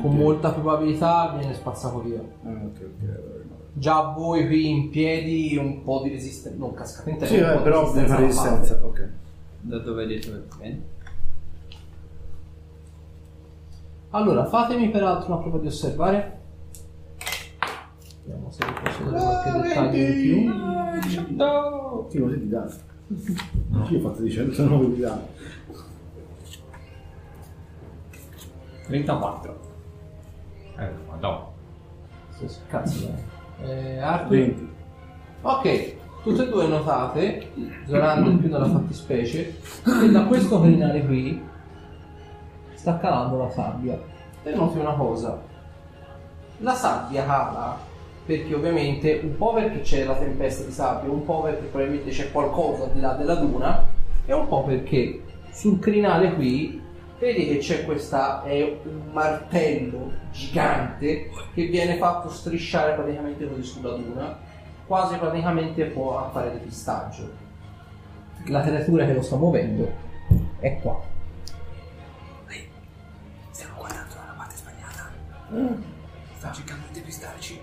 Con 0.00 0.16
molta 0.16 0.50
probabilità 0.50 1.34
viene 1.36 1.54
spazzato 1.54 2.00
via. 2.00 2.18
Ah, 2.20 2.48
ok, 2.48 2.80
ok. 2.80 3.02
allora 3.02 3.38
rimane. 3.38 3.58
Già 3.72 4.00
voi 4.16 4.46
qui 4.46 4.68
in 4.68 4.90
piedi 4.90 5.56
un 5.56 5.82
po' 5.84 6.00
di 6.02 6.08
resistenza, 6.10 6.58
non 6.58 6.74
cascate 6.74 7.10
in 7.10 7.16
terra, 7.18 7.30
Sì, 7.30 7.38
un 7.40 7.44
po' 7.44 7.52
eh, 7.52 7.56
di 7.56 7.62
però 7.62 7.94
la 7.94 8.16
resistenza. 8.16 8.74
fate. 8.74 8.84
Ok. 8.86 9.08
Da 9.60 9.78
dove 9.78 10.02
hai 10.02 10.08
detto 10.08 10.30
che 10.30 10.42
viene? 10.58 10.82
Allora, 14.10 14.46
fatemi 14.46 14.90
peraltro 14.90 15.32
una 15.32 15.42
prova 15.42 15.58
di 15.58 15.66
osservare. 15.68 16.38
Vediamo 18.24 18.50
se 18.50 18.64
vi 18.64 18.72
posso 18.82 19.02
dare 19.04 19.20
qualche 19.20 19.68
dettaglio 19.68 20.06
in 20.06 20.20
più. 20.20 21.36
No! 21.36 22.06
Sì, 22.10 22.18
non 22.18 22.30
sei 22.30 22.38
di 22.40 22.48
danno. 22.48 22.70
Io 23.88 23.98
ho 23.98 24.00
fatto 24.00 24.22
di 24.22 24.30
109 24.30 24.94
di 24.94 25.00
danno. 25.00 25.26
34. 28.86 29.68
Eh, 30.80 30.90
madonna. 31.06 31.46
Cazzo, 32.68 33.06
dai. 33.06 33.68
Eh, 33.68 33.98
Arthur? 33.98 34.28
20. 34.28 34.68
Ok, 35.42 35.94
tutte 36.22 36.42
e 36.42 36.48
due 36.48 36.66
notate, 36.66 37.50
Zorando 37.86 38.34
più 38.36 38.48
nella 38.48 38.66
fattispecie, 38.66 39.58
che 39.84 40.10
da 40.10 40.24
questo 40.24 40.60
crinale 40.60 41.04
qui 41.04 41.42
sta 42.72 42.96
calando 42.98 43.36
la 43.36 43.50
sabbia. 43.50 43.98
E 44.42 44.54
noti 44.54 44.78
una 44.78 44.94
cosa, 44.94 45.38
la 46.58 46.74
sabbia 46.74 47.26
cala 47.26 47.76
perché 48.24 48.54
ovviamente 48.54 49.20
un 49.22 49.36
po' 49.36 49.52
perché 49.52 49.80
c'è 49.80 50.04
la 50.04 50.14
tempesta 50.14 50.64
di 50.64 50.72
sabbia, 50.72 51.10
un 51.10 51.24
po' 51.24 51.42
perché 51.42 51.66
probabilmente 51.66 52.10
c'è 52.10 52.30
qualcosa 52.30 52.84
al 52.84 52.92
di 52.92 53.00
là 53.00 53.12
della 53.14 53.34
duna 53.34 53.86
e 54.24 54.32
un 54.32 54.46
po' 54.46 54.62
perché 54.64 55.22
sul 55.50 55.78
crinale 55.78 56.34
qui 56.34 56.80
vedi 57.20 57.46
che 57.46 57.58
c'è 57.58 57.84
questa 57.84 58.42
è 58.44 58.78
un 58.82 59.10
martello 59.12 60.10
gigante 60.32 61.30
che 61.52 61.66
viene 61.66 61.98
fatto 61.98 62.30
strisciare 62.30 62.94
praticamente 62.94 63.46
così 63.46 63.62
sulla 63.62 63.90
duna 63.90 64.38
quasi 64.86 65.16
praticamente 65.18 65.84
può 65.84 66.18
a 66.18 66.30
fare 66.30 66.50
depistaggio 66.52 67.30
la 68.46 68.62
creatura 68.62 69.04
che 69.04 69.12
lo 69.12 69.20
sta 69.20 69.36
muovendo 69.36 69.92
è 70.58 70.80
qua 70.80 71.08
Stiamo 73.50 73.74
guardando 73.76 74.14
dalla 74.14 74.32
parte 74.38 74.56
sbagliata. 74.56 75.10
Sta 76.38 76.52
cercando 76.52 76.86
di 76.90 77.00
depistarci. 77.00 77.60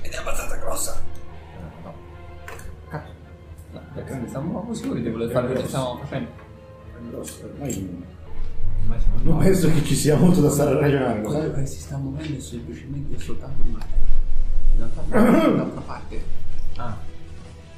Ed 0.00 0.10
è 0.10 0.16
abbastanza 0.16 0.56
grossa. 0.56 1.00
No, 3.70 3.80
perché 3.94 4.26
stavamo 4.26 4.74
sicuri 4.74 5.02
di 5.02 5.10
voler 5.10 5.30
fare 5.30 5.46
quello 5.46 5.60
che 5.60 5.68
stavamo 5.68 5.98
facendo. 5.98 6.30
È 6.30 7.08
grosso, 7.08 7.44
ormai 7.44 8.04
non 9.22 9.38
penso 9.38 9.70
che 9.70 9.84
ci 9.84 9.94
sia 9.94 10.16
molto 10.16 10.40
da 10.40 10.50
stare 10.50 10.70
a 10.70 10.80
ragionare. 10.80 11.22
Quello 11.22 11.52
che 11.52 11.66
si 11.66 11.80
sta 11.80 11.96
muovendo 11.96 12.36
è 12.36 12.40
semplicemente 12.40 13.18
soltanto 13.18 13.62
un 13.64 13.70
mare. 13.72 13.86
In 14.72 14.78
realtà 14.78 15.02
è 15.06 15.50
dall'altra 15.50 15.80
parte. 15.80 16.22
Ah. 16.76 16.96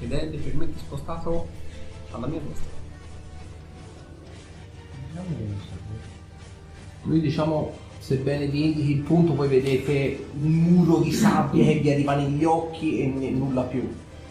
Ed 0.00 0.12
è 0.12 0.26
leggermente 0.26 0.78
spostato 0.78 1.46
alla 2.10 2.26
mia 2.26 2.40
destra. 2.40 2.72
lui 7.04 7.20
diciamo 7.20 7.72
sebbene 7.98 8.48
vi 8.48 8.64
indichi 8.64 8.90
il 8.92 9.00
punto 9.00 9.32
poi 9.32 9.48
vedete 9.48 10.26
un 10.40 10.50
muro 10.50 10.98
di 10.98 11.12
sabbia 11.12 11.64
che 11.64 11.78
vi 11.78 11.90
arriva 11.90 12.14
negli 12.14 12.44
occhi 12.44 13.00
e 13.00 13.06
n- 13.06 13.38
nulla 13.38 13.62
più 13.62 13.88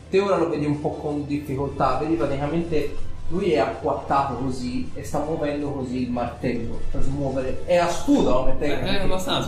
te 0.09 0.19
ora 0.19 0.37
lo 0.37 0.49
vedi 0.49 0.65
un 0.65 0.79
po' 0.79 0.91
con 0.91 1.25
difficoltà 1.25 1.97
vedi 1.97 2.15
praticamente 2.15 2.95
lui 3.33 3.51
è 3.51 3.57
acquattato 3.57 4.35
così 4.35 4.89
e 4.93 5.03
sta 5.03 5.19
muovendo 5.19 5.71
così 5.71 6.03
il 6.03 6.11
martello 6.11 6.79
per 6.91 7.01
smuovere 7.01 7.63
è 7.65 7.75
astuto 7.77 8.31
come 8.31 8.57
tecnica 8.59 9.03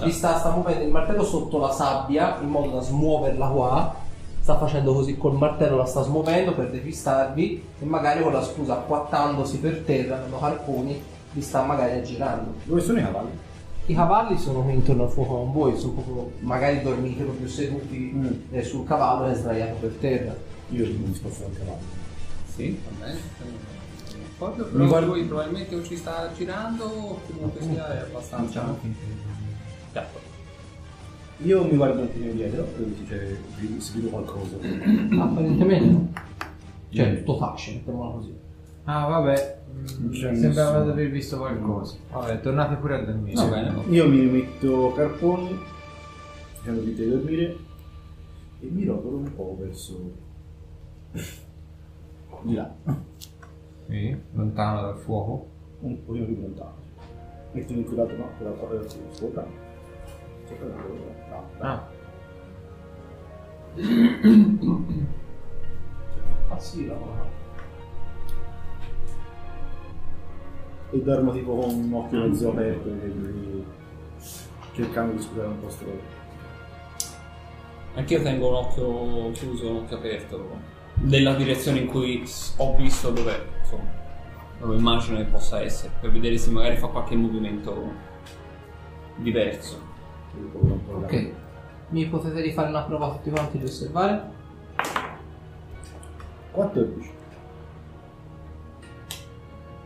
Eh, 0.06 0.12
sta, 0.12 0.40
sta 0.40 0.50
muovendo 0.50 0.84
il 0.84 0.90
martello 0.92 1.24
sotto 1.24 1.60
la 1.60 1.72
sabbia 1.72 2.38
in 2.42 2.50
modo 2.50 2.72
da 2.72 2.82
smuoverla 2.82 3.48
qua 3.48 3.96
sta 4.42 4.58
facendo 4.58 4.94
così 4.94 5.18
col 5.18 5.36
martello 5.36 5.78
la 5.78 5.86
sta 5.86 6.02
smuovendo 6.02 6.54
per 6.54 6.72
depistarvi 6.72 7.64
e 7.80 7.86
magari 7.86 8.24
con 8.24 8.32
la 8.34 8.42
scusa 8.44 8.74
acquattandosi 8.74 9.60
per 9.60 9.80
terra 9.86 10.24
con 10.30 10.40
carponi 10.40 11.02
vi 11.32 11.42
sta 11.42 11.62
magari 11.64 12.00
aggirando 12.00 12.54
Dove 12.64 12.82
sono 12.82 12.98
i 13.00 13.04
cavalli? 13.04 13.30
i 13.88 13.94
cavalli 13.94 14.38
sono 14.40 14.62
qui 14.64 14.74
intorno 14.74 15.04
al 15.04 15.10
fuoco 15.12 15.36
con 15.36 15.52
voi, 15.52 15.78
sono 15.78 15.94
proprio, 15.94 16.32
magari 16.40 16.82
dormite 16.82 17.24
proprio 17.24 17.48
seduti 17.48 18.12
Mm. 18.16 18.32
eh, 18.52 18.64
sul 18.64 18.84
cavallo 18.84 19.28
e 19.30 19.36
sdraiato 19.36 19.76
per 19.80 19.92
terra. 20.00 20.36
Io 20.70 20.86
non 20.88 21.04
mi 21.10 21.14
sposto 21.14 21.44
dal 21.44 21.56
cavallo. 21.56 22.04
Sì, 22.56 22.80
va 22.84 23.06
bene. 23.06 23.20
siamo 23.38 23.52
d'accordo, 24.38 24.66
Mi 24.66 24.72
Però 24.72 24.88
guardo- 24.88 25.14
lui 25.14 25.24
probabilmente 25.26 25.76
o 25.76 25.84
ci 25.84 25.96
sta 25.98 26.30
girando 26.36 26.84
o 26.86 27.20
comunque 27.28 27.62
sia 27.62 27.94
è 27.94 28.00
abbastanza. 28.10 28.46
Facciamo 28.62 28.78
finta 28.82 29.00
di- 29.06 29.14
D'accordo. 29.94 30.34
Io 31.40 31.64
mi 31.66 31.76
guardo 31.76 32.00
un 32.02 32.08
attimo 32.08 32.26
indietro 32.30 32.64
e 32.64 32.84
vedo 32.84 32.96
se 33.08 33.38
vi- 33.60 33.80
se 33.82 33.92
vedo 33.96 34.08
qualcosa. 34.10 34.56
Apparentemente 35.22 35.86
no. 35.86 36.12
Cioè, 36.90 37.18
tutto 37.24 37.38
tace, 37.40 37.74
mettiamola 37.74 38.12
così. 38.14 38.34
Ah, 38.86 39.06
vabbè. 39.08 39.64
Non 39.98 40.10
c'è 40.12 40.34
Sembrava 40.36 40.84
di 40.84 40.90
aver 40.92 41.10
visto 41.10 41.38
qualcosa. 41.38 41.96
Vabbè, 42.12 42.40
tornate 42.40 42.76
pure 42.76 42.96
a 42.96 43.04
dormire. 43.04 43.36
Va 43.36 43.46
bene. 43.48 43.84
Io 43.90 44.08
mi 44.08 44.20
metto 44.26 44.94
carponi, 44.96 45.58
facendo 46.56 46.82
finta 46.84 47.02
di 47.04 47.10
dormire 47.10 47.58
e 48.62 48.68
mi 48.72 48.86
rotolo 48.86 49.18
un 49.18 49.36
po' 49.36 49.58
verso 49.60 50.12
di 52.46 52.56
là, 52.56 52.74
Sì, 53.88 54.18
lontano 54.34 54.82
dal 54.82 54.98
fuoco. 54.98 55.48
un 55.82 56.04
pochino 56.06 56.26
più 56.26 56.42
lontano. 56.42 56.74
Mettomi 57.52 57.80
in 57.80 57.86
quel 57.86 57.98
lato, 57.98 58.16
no, 58.16 58.30
quella 58.38 58.52
parte 58.52 58.90
sì, 58.90 59.00
ascolta. 59.10 59.46
No, 61.30 61.44
Ah, 61.60 61.88
Ah 66.50 66.60
sì, 66.60 66.86
la 66.88 66.96
e 70.92 71.02
dormo 71.02 71.32
tipo 71.34 71.56
con 71.58 71.74
un 71.74 71.94
occhio 71.94 72.20
mezzo 72.28 72.50
aperto 72.52 72.88
e 72.90 72.98
quindi 72.98 73.66
cercando 74.74 75.14
di 75.14 75.22
scusare 75.22 75.48
un 75.48 75.60
po' 75.60 75.70
stretto. 75.70 76.14
Anch'io 77.96 78.22
tengo 78.22 78.50
un 78.50 78.54
occhio 78.56 79.32
chiuso, 79.32 79.70
un 79.72 79.76
occhio 79.78 79.98
aperto, 79.98 80.48
nella 80.96 81.34
direzione 81.36 81.80
in 81.80 81.88
cui 81.88 82.24
ho 82.58 82.76
visto 82.76 83.12
dove, 83.12 83.48
insomma, 83.62 83.90
dove 84.60 84.76
immagino 84.76 85.18
che 85.18 85.26
possa 85.26 85.62
essere, 85.62 85.92
per 86.00 86.12
vedere 86.12 86.38
se 86.38 86.50
magari 86.52 86.78
fa 86.78 86.88
qualche 86.88 87.16
movimento 87.16 87.92
diverso. 89.18 89.80
Ok. 90.92 91.32
Mi 91.90 92.06
potete 92.08 92.42
rifare 92.42 92.70
una 92.70 92.84
prova 92.84 93.12
tutti 93.12 93.30
quanti 93.30 93.58
di 93.58 93.66
osservare? 93.66 94.34
14. 96.52 97.12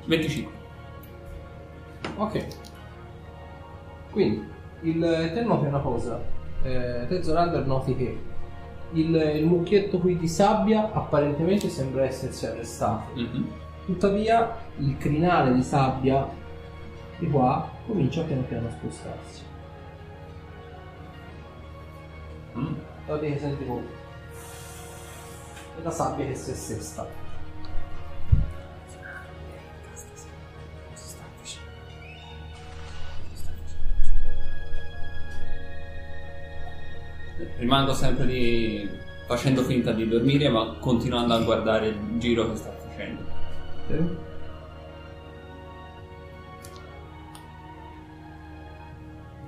25. 0.06 0.54
Ok. 2.18 2.46
Quindi, 4.12 4.48
il, 4.82 5.32
te 5.34 5.42
noti 5.42 5.66
una 5.66 5.80
cosa. 5.80 6.22
Eh, 6.64 7.06
te 7.08 7.24
Zorander 7.24 7.66
noti 7.66 7.96
che 7.96 8.18
il, 8.94 9.16
il 9.16 9.46
mucchietto 9.46 10.00
qui 10.00 10.18
di 10.18 10.28
sabbia 10.28 10.92
apparentemente 10.92 11.70
sembra 11.70 12.04
essersi 12.04 12.46
arrestato. 12.46 13.14
Mhm. 13.14 13.48
Tuttavia, 13.86 14.56
il 14.78 14.98
crinale 14.98 15.54
di 15.54 15.64
sabbia 15.64 16.28
di 17.18 17.28
qua 17.28 17.70
comincia 17.86 18.22
piano 18.24 18.44
piano 18.44 18.68
a 18.68 18.72
spostarsi. 18.72 19.44
Mm. 22.58 22.74
Noti 23.08 23.32
che 23.32 23.40
senti 23.40 23.58
tipo 23.58 23.82
è 25.78 25.82
la 25.84 25.92
sabbia 25.92 26.26
che 26.26 26.36
si 26.36 26.52
assesta. 26.52 27.08
Rimango 37.60 37.94
sempre 37.94 38.26
lì 38.26 38.90
facendo 39.28 39.62
finta 39.64 39.92
di 39.92 40.08
dormire, 40.08 40.50
ma 40.50 40.76
continuando 40.80 41.34
a 41.34 41.44
guardare 41.44 41.90
il 41.90 41.98
giro 42.18 42.50
che 42.50 42.56
sta 42.56 42.72
facendo. 42.72 43.22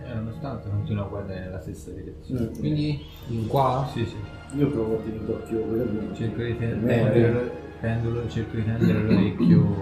Eh, 0.03 0.13
nonostante 0.13 0.69
continua 0.69 1.05
a 1.05 1.07
guardare 1.07 1.39
nella 1.41 1.61
stessa 1.61 1.91
direzione. 1.91 2.49
Mm. 2.49 2.59
Quindi, 2.59 3.05
in 3.27 3.47
qua, 3.47 3.87
Sì, 3.93 4.05
sì. 4.05 4.15
Io 4.57 4.67
provo 4.69 4.95
a 4.97 5.01
tenere 5.01 5.25
d'occhio 5.25 5.59
quella 5.61 5.83
luna. 5.85 6.13
Cerco 6.13 6.41
di 6.43 6.57
ten- 6.57 6.69
Per 6.71 6.77
me 6.79 6.95
è- 6.99 7.11
tendere, 7.13 7.51
pendolo, 7.79 8.27
cerco 8.29 8.55
di 8.57 8.65
tendere 8.65 9.01
l'orecchio 9.03 9.75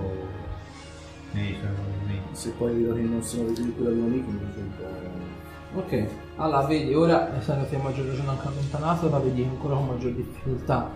nei 1.32 1.56
suoi 1.56 1.70
movimenti. 1.72 2.36
Se 2.36 2.52
poi 2.52 2.74
vedo 2.76 2.94
che 2.94 3.02
non 3.02 3.24
sono 3.24 3.44
venuti 3.46 3.74
quella 3.76 3.90
luna 3.90 4.14
lì, 4.14 4.24
quindi 4.24 4.44
c'è 4.54 4.60
un 4.60 4.70
po'. 4.78 5.29
Ok, 5.76 6.08
allora 6.38 6.66
vedi 6.66 6.96
ora, 6.96 7.38
essendo 7.38 7.68
che 7.70 7.78
maggior 7.78 8.08
ragione 8.08 8.30
anche 8.30 8.48
allontanato, 8.48 9.08
la 9.08 9.20
vedi 9.20 9.44
ancora 9.44 9.76
con 9.76 9.86
maggior 9.86 10.12
difficoltà. 10.14 10.90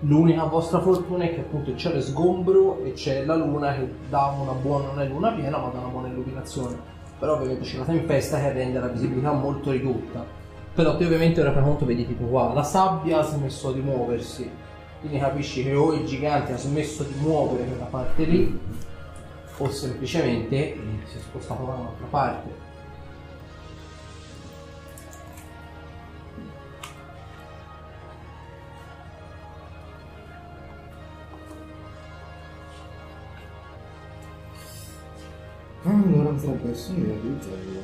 L'unica 0.00 0.44
vostra 0.44 0.80
fortuna 0.80 1.24
è 1.24 1.34
che 1.34 1.40
appunto 1.40 1.70
il 1.70 1.76
cielo 1.76 1.96
è 1.96 2.00
sgombro 2.00 2.82
e 2.82 2.92
c'è 2.92 3.26
la 3.26 3.34
luna 3.34 3.74
che 3.74 3.86
dà 4.08 4.34
una 4.38 4.52
buona, 4.52 4.86
non 4.86 5.00
è 5.00 5.08
luna 5.08 5.30
piena, 5.32 5.58
ma 5.58 5.68
dà 5.68 5.78
una 5.78 5.88
buona 5.88 6.08
illuminazione. 6.08 6.74
Però 7.18 7.34
ovviamente 7.34 7.64
c'è 7.64 7.76
la 7.76 7.84
tempesta 7.84 8.38
che 8.38 8.52
rende 8.52 8.78
la 8.78 8.88
visibilità 8.88 9.30
molto 9.32 9.70
ridotta. 9.70 10.24
Però 10.74 10.96
te 10.96 11.04
ovviamente 11.04 11.42
ora 11.42 11.50
per 11.50 11.62
conto 11.62 11.84
vedi 11.84 12.06
tipo 12.06 12.24
qua, 12.24 12.54
la 12.54 12.62
sabbia 12.62 13.18
ha 13.18 13.22
smesso 13.22 13.72
di 13.72 13.80
muoversi. 13.80 14.50
Quindi 15.00 15.18
capisci 15.18 15.62
che 15.62 15.74
o 15.74 15.92
il 15.92 16.06
gigante 16.06 16.54
ha 16.54 16.56
smesso 16.56 17.02
di 17.02 17.14
muovere 17.20 17.66
quella 17.66 17.84
parte 17.84 18.24
lì, 18.24 18.58
o 19.58 19.70
semplicemente 19.70 20.76
si 21.04 21.18
è 21.18 21.20
spostato 21.20 21.64
da 21.64 21.72
un'altra 21.74 22.06
parte. 22.08 22.63
Allora 36.44 36.58
potrebbe 36.58 36.76
essere 36.76 36.98
io 36.98 37.12
utilizzare 37.14 37.72
Già. 37.72 37.83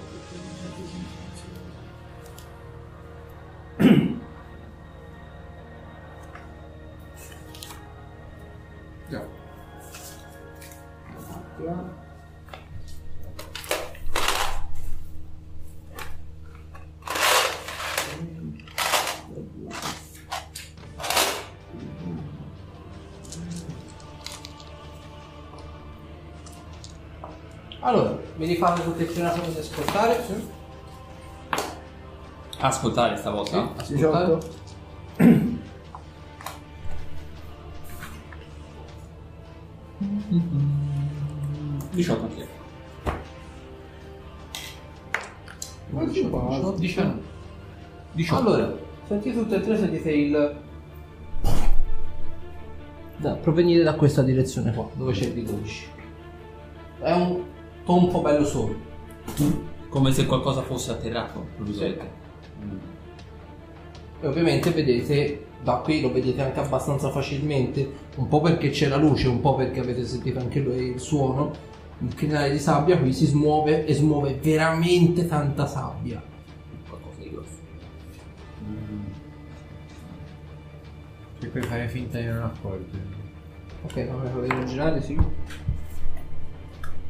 Allora, 27.82 28.18
mi 28.36 28.46
rifate 28.46 28.82
tutte 28.82 29.06
le 29.06 29.06
prime 29.06 29.52
di 29.52 29.58
ascoltare? 29.58 30.22
Sì. 30.26 30.48
Ascoltare 32.58 33.16
stavolta? 33.16 33.72
Ascoltare? 33.76 34.38
18. 34.38 35.58
Mm, 40.32 41.78
18 41.92 42.22
anche. 42.22 42.48
18. 46.10 46.76
19. 48.12 48.50
Allora, 48.50 48.76
sentite 49.06 49.36
tutte 49.38 49.56
e 49.56 49.60
tre, 49.60 49.78
sentite 49.78 50.10
il... 50.10 50.56
Da, 53.16 53.34
provenire 53.34 53.82
da 53.82 53.94
questa 53.94 54.22
direzione 54.22 54.72
qua, 54.72 54.88
dove 54.94 55.12
c'è 55.12 55.26
il 55.26 55.44
12. 55.44 55.86
È 57.00 57.12
un 57.12 57.39
tonfo 57.90 58.20
bello 58.20 58.44
solo. 58.44 58.76
Come 59.88 60.12
se 60.12 60.24
qualcosa 60.26 60.62
fosse 60.62 60.92
atterrato. 60.92 61.40
improvvisamente. 61.40 62.18
E 64.20 64.26
ovviamente 64.28 64.70
vedete, 64.70 65.46
da 65.60 65.76
qui 65.78 66.00
lo 66.00 66.12
vedete 66.12 66.40
anche 66.40 66.60
abbastanza 66.60 67.10
facilmente, 67.10 67.90
un 68.14 68.28
po' 68.28 68.40
perché 68.40 68.70
c'è 68.70 68.86
la 68.86 68.96
luce, 68.96 69.26
un 69.26 69.40
po' 69.40 69.56
perché 69.56 69.80
avete 69.80 70.04
sentito 70.04 70.38
anche 70.38 70.60
lui 70.60 70.90
il 70.90 71.00
suono. 71.00 71.68
Il 71.98 72.14
crinale 72.14 72.52
di 72.52 72.60
sabbia 72.60 72.96
qui 72.96 73.12
si 73.12 73.26
smuove 73.26 73.84
e 73.84 73.92
smuove 73.92 74.38
veramente 74.40 75.26
tanta 75.26 75.66
sabbia. 75.66 76.22
Qualcosa 76.88 77.16
di 77.18 77.30
grosso. 77.30 77.58
Cerco 81.40 81.58
di 81.58 81.66
fare 81.66 81.88
finta 81.88 82.18
di 82.18 82.26
non 82.26 82.42
accorgermi. 82.42 83.16
Ok, 83.82 84.08
come 84.08 84.28
potete 84.28 84.64
girare, 84.66 85.02
sì. 85.02 85.18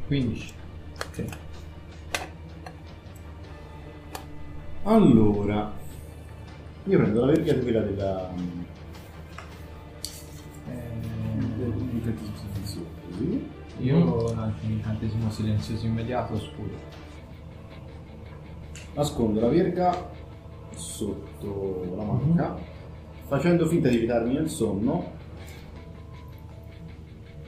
15. 0.07 0.59
Ok. 1.11 1.25
Allora, 4.83 5.73
io 6.85 6.97
prendo 6.97 7.25
la 7.25 7.31
verga 7.33 7.53
di 7.53 7.61
quella 7.61 7.81
della. 7.81 8.33
dell'incantesimo 11.57 12.35
silenzioso, 12.35 12.85
così. 13.09 13.49
Io 13.79 14.33
lancio 14.33 14.65
un 14.65 14.71
incantesimo 14.71 15.29
silenzioso 15.29 15.85
immediato 15.85 16.33
oscuro. 16.33 16.73
Nascondo 18.93 19.39
la 19.41 19.47
verga 19.47 20.09
sotto 20.75 21.93
la 21.93 22.03
manca, 22.03 22.57
facendo 23.27 23.67
finta 23.67 23.89
di 23.89 23.97
evitarmi 23.97 24.33
nel 24.33 24.49
sonno, 24.49 25.11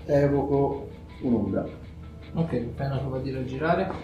evoco 0.06 0.90
un'ombra. 1.22 1.83
Ok, 2.36 2.68
una 2.78 2.98
prova 2.98 3.20
di 3.20 3.32
raggirare.- 3.32 3.92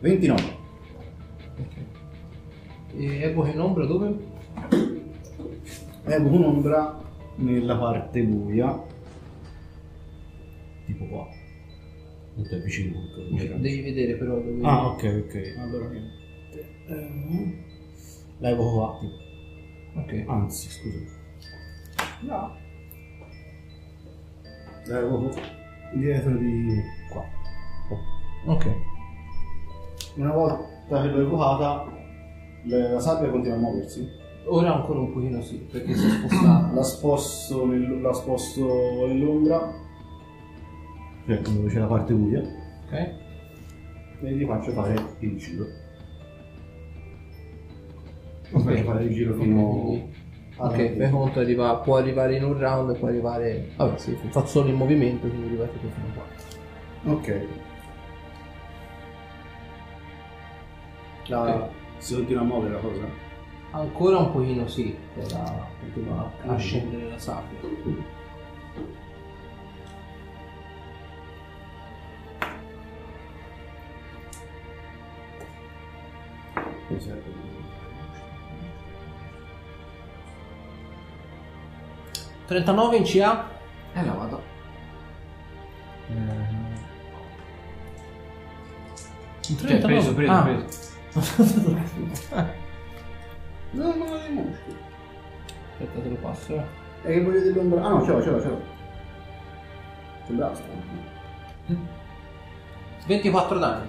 29. 0.00 0.42
Ok. 1.58 1.74
E 2.96 3.20
evoca 3.22 3.50
in 3.50 3.60
ombra 3.60 3.84
dove? 3.84 4.16
Evoco 6.04 6.34
un'ombra 6.34 6.98
nella 7.36 7.76
parte 7.76 8.22
buia, 8.22 8.82
tipo 10.86 11.04
qua. 11.06 11.28
Non 12.34 12.46
è 12.48 12.60
vicino 12.62 12.98
comunque. 13.14 13.60
Devi 13.60 13.80
vedere 13.82 14.14
però 14.14 14.36
dove. 14.40 14.58
Ah, 14.62 14.86
ok, 14.86 15.24
ok. 15.26 15.54
Allora. 15.58 15.90
Eh, 15.92 17.58
La 18.38 18.48
evoco 18.48 18.72
qua, 18.74 18.98
tipo. 19.00 19.19
Ok. 19.94 20.24
Anzi, 20.26 20.68
scusa. 20.70 20.98
No. 22.22 22.56
La 24.86 24.98
evoco 24.98 25.30
dietro 25.94 26.36
di 26.36 26.80
qua. 27.10 27.24
Ok. 28.46 28.66
Una 30.16 30.32
volta 30.32 31.02
che 31.02 31.08
l'ho 31.08 31.20
evocata, 31.20 31.84
la 32.64 32.90
la 32.92 33.00
sabbia 33.00 33.30
continua 33.30 33.56
a 33.56 33.60
muoversi. 33.60 34.08
Ora 34.46 34.74
ancora 34.74 35.00
un 35.00 35.12
pochino 35.12 35.40
sì, 35.42 35.56
perché 35.70 35.94
si 35.94 36.06
è 36.06 36.10
spostata. 36.10 36.70
La 36.74 36.82
sposto, 36.82 37.66
nel- 37.66 38.00
la 38.00 38.12
sposto 38.12 39.06
nell'ombra, 39.06 39.72
cioè 41.26 41.38
dove 41.40 41.68
c'è 41.68 41.78
la 41.78 41.86
parte 41.86 42.14
buia, 42.14 42.40
Ok? 42.86 42.92
e 44.22 44.32
gli 44.34 44.44
faccio 44.46 44.72
fare 44.72 44.94
il 45.20 45.36
giro. 45.36 45.66
Faccio 48.50 48.82
fare 48.82 49.04
il 49.04 49.12
giro 49.12 49.34
fino 49.34 50.08
a 50.56 50.66
Ok, 50.66 50.96
fai 50.96 51.10
conto 51.10 51.40
arriva, 51.40 51.76
può 51.76 51.96
arrivare 51.96 52.36
in 52.36 52.44
un 52.44 52.58
round 52.58 52.94
e 52.94 52.98
può 52.98 53.08
arrivare. 53.08 53.70
Vabbè 53.76 53.96
sì, 53.96 54.16
fa 54.28 54.44
solo 54.44 54.68
il 54.68 54.74
movimento, 54.74 55.26
quindi 55.26 55.46
arrivate 55.46 55.80
tu 55.80 55.88
fino 55.88 56.06
a 56.06 56.12
qua. 56.12 57.12
Ok. 57.14 57.46
La... 61.26 61.68
Si 61.96 62.14
continua 62.14 62.42
a 62.42 62.44
muovere 62.44 62.74
la 62.74 62.80
cosa? 62.80 63.28
Ancora 63.70 64.18
un 64.18 64.32
pochino 64.32 64.66
sì, 64.66 64.94
per 65.14 65.30
la, 65.32 65.66
continua 65.80 66.30
a 66.46 66.56
scendere 66.56 67.08
la 67.08 67.18
sabbia. 67.18 67.58
39 82.50 82.96
in 82.96 83.04
CA? 83.04 83.48
E 83.94 84.04
la 84.04 84.12
vado. 84.12 84.42
In 89.48 89.56
Cioè, 89.58 89.78
preso, 89.78 90.14
preso, 90.14 90.32
Ah. 90.32 90.42
preso. 90.42 90.88
No, 93.72 93.94
no, 93.94 94.04
dei 94.18 94.32
muscoli. 94.32 94.76
Aspetta, 95.78 96.00
te 96.00 96.08
lo 96.08 96.14
passo. 96.16 96.54
eh. 96.54 96.64
E 97.04 97.12
che 97.14 97.22
voglio 97.22 97.40
dell'ombra? 97.40 97.84
Ah 97.84 97.88
no, 97.90 98.04
ce 98.04 98.10
l'ho, 98.10 98.20
ce 98.22 98.30
l'ho, 98.30 98.40
ce 98.42 98.48
l'ho. 98.48 98.60
Sembrava 100.26 100.54
strano. 100.56 100.82
24 103.06 103.58
danni. 103.58 103.86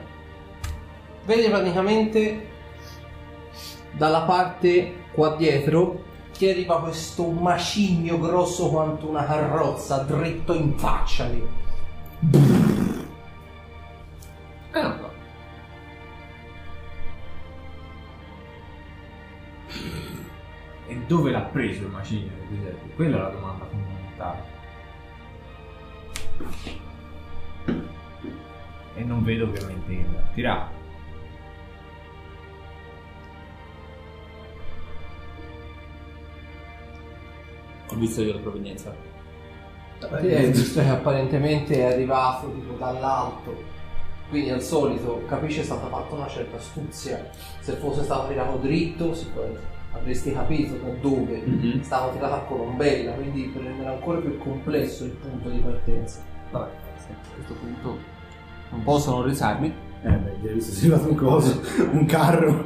Vedi 1.26 1.50
praticamente 1.50 2.48
dalla 3.94 4.22
parte 4.22 4.98
qua 5.14 5.36
dietro 5.36 6.04
ti 6.42 6.50
arriva 6.50 6.82
questo 6.82 7.30
macigno 7.30 8.18
grosso 8.18 8.70
quanto 8.72 9.08
una 9.08 9.24
carrozza 9.24 10.00
dritto 10.00 10.56
in 10.56 10.76
faccia 10.76 11.28
lì. 11.28 11.48
E 14.72 14.82
va. 14.82 15.10
E 20.88 20.98
dove 21.06 21.30
l'ha 21.30 21.42
preso 21.42 21.84
il 21.84 21.90
macigno? 21.90 22.32
Quella 22.96 23.18
è 23.18 23.22
la 23.22 23.30
domanda 23.30 23.66
fondamentale. 23.66 24.44
E 28.96 29.04
non 29.04 29.24
vedo 29.24 29.44
ovviamente 29.44 29.94
il 29.94 30.24
tirato. 30.34 30.81
Ho 37.92 37.96
visto 37.96 38.22
io 38.22 38.34
la 38.34 38.40
provenienza. 38.40 38.94
Ti 40.00 40.06
hai 40.34 40.52
visto 40.52 40.82
che 40.82 40.88
apparentemente 40.88 41.76
è 41.76 41.92
arrivato 41.94 42.52
tipo 42.54 42.74
dall'alto. 42.74 43.80
Quindi 44.30 44.50
al 44.50 44.62
solito 44.62 45.24
capisci 45.28 45.60
è 45.60 45.64
stata 45.64 45.88
fatta 45.88 46.16
una 46.16 46.28
certa 46.28 46.56
astuzia. 46.58 47.30
Se 47.60 47.74
fosse 47.74 48.04
stato 48.04 48.30
tirato 48.30 48.58
dritto 48.58 49.14
avresti 49.94 50.32
capito 50.32 50.76
da 50.78 50.90
dove 51.02 51.44
Mhm. 51.46 51.82
stava 51.82 52.12
tirata 52.14 52.36
a 52.36 52.42
colombella, 52.46 53.12
quindi 53.12 53.44
per 53.54 53.62
rendere 53.64 53.90
ancora 53.90 54.20
più 54.20 54.38
complesso 54.38 55.04
il 55.04 55.12
punto 55.12 55.50
di 55.50 55.60
partenza. 55.60 56.22
Vabbè, 56.50 56.70
a 56.70 57.36
questo 57.36 57.54
punto 57.56 57.98
non 58.70 58.84
posso 58.84 59.12
non 59.12 59.24
risarmi. 59.26 59.74
Eh 60.04 60.10
beh, 60.10 60.30
hai 60.48 60.54
visto, 60.54 60.72
si 60.72 60.88
è 60.88 60.92
arrivato 60.94 61.10
un 61.12 61.16
coso, 61.18 61.62
un 61.92 62.06
carro. 62.06 62.66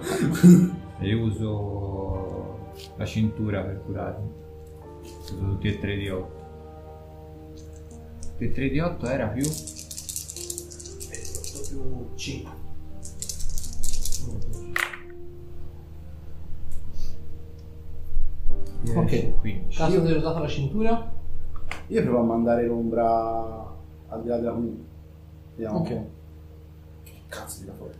E 0.99 1.07
io 1.07 1.19
uso 1.23 2.59
la 2.95 3.05
cintura 3.05 3.61
per 3.61 3.81
curarmi. 3.85 4.43
Uso 5.19 5.37
tutti 5.37 5.67
e 5.67 5.79
tre 5.79 5.95
di 5.97 6.09
8. 6.09 6.43
Tutti 8.21 8.43
e 8.43 8.51
tre 8.51 8.69
di 8.69 8.79
8 8.79 9.05
era 9.07 9.27
più? 9.27 9.43
più 11.67 12.09
5. 12.15 12.51
Ok. 18.95 19.39
15. 19.39 19.77
Caso 19.77 19.99
di 19.99 20.07
aver 20.07 20.17
usato 20.17 20.39
la 20.39 20.47
cintura? 20.47 21.13
Io 21.87 22.03
provo 22.03 22.19
a 22.19 22.23
mandare 22.23 22.65
l'ombra 22.65 23.73
al 24.07 24.21
di 24.21 24.27
là 24.27 24.37
della 24.37 24.51
comunità. 24.51 24.83
Vediamo. 25.55 25.79
Ok. 25.79 26.01
Che 27.03 27.13
cazzo 27.27 27.59
tira 27.59 27.73
fuori. 27.73 27.97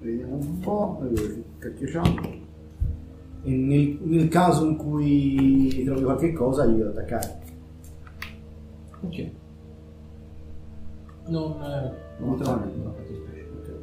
Vediamo 0.00 0.34
un 0.36 0.58
po'. 0.58 0.98
Allora? 1.00 1.32
E 1.60 1.74
nel, 3.52 3.98
nel 4.02 4.28
caso 4.28 4.64
in 4.66 4.76
cui 4.76 5.82
trovi 5.84 6.02
qualche 6.02 6.32
cosa, 6.32 6.64
io 6.64 6.76
devo 6.76 6.90
attaccare. 6.90 7.42
Ok. 9.02 9.30
Non... 11.26 11.62
eh, 11.62 11.92
Non 12.20 12.36
trovo 12.36 12.60
trovo 12.60 12.64
niente. 12.64 13.02
niente. 13.32 13.82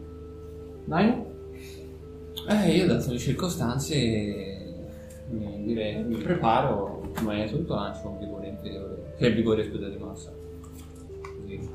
Nine? 0.85 1.25
Eh, 2.49 2.75
io 2.75 2.87
dato 2.87 3.11
le 3.11 3.17
circostanze 3.19 3.95
mi, 5.29 5.63
direi, 5.63 6.03
mi 6.03 6.17
preparo, 6.17 7.01
di 7.13 7.49
tutto 7.49 7.75
lancio 7.75 8.09
un 8.09 8.17
vigore 8.19 8.47
inferiore, 8.47 9.13
che 9.17 9.25
è 9.25 9.29
il 9.29 9.35
vigore 9.35 9.69
scusa 9.69 9.89
di 9.89 9.97
massa. 9.97 10.31
Così. 11.21 11.69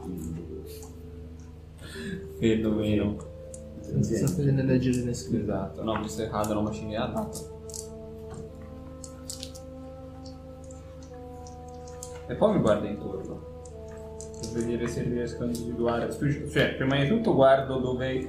Vedo 2.38 2.70
meno. 2.72 3.16
Non 3.92 4.02
si 4.02 4.16
sapere 4.16 4.50
né 4.50 4.64
leggere 4.64 5.04
né 5.04 5.14
scrivere. 5.14 5.44
Esatto, 5.44 5.82
no, 5.84 6.02
visto 6.02 6.22
che 6.22 6.28
cadono 6.28 6.62
macini 6.62 6.94
da 6.94 7.10
tanto. 7.12 7.55
E 12.28 12.34
poi 12.34 12.54
mi 12.54 12.60
guardo 12.60 12.86
intorno. 12.86 13.54
Per 14.40 14.62
vedere 14.64 14.86
se 14.88 15.02
riesco 15.02 15.42
a 15.44 15.46
individuare. 15.46 16.10
Cioè, 16.10 16.74
prima 16.74 16.96
di 16.96 17.08
tutto 17.08 17.34
guardo 17.34 17.78
dove 17.78 18.28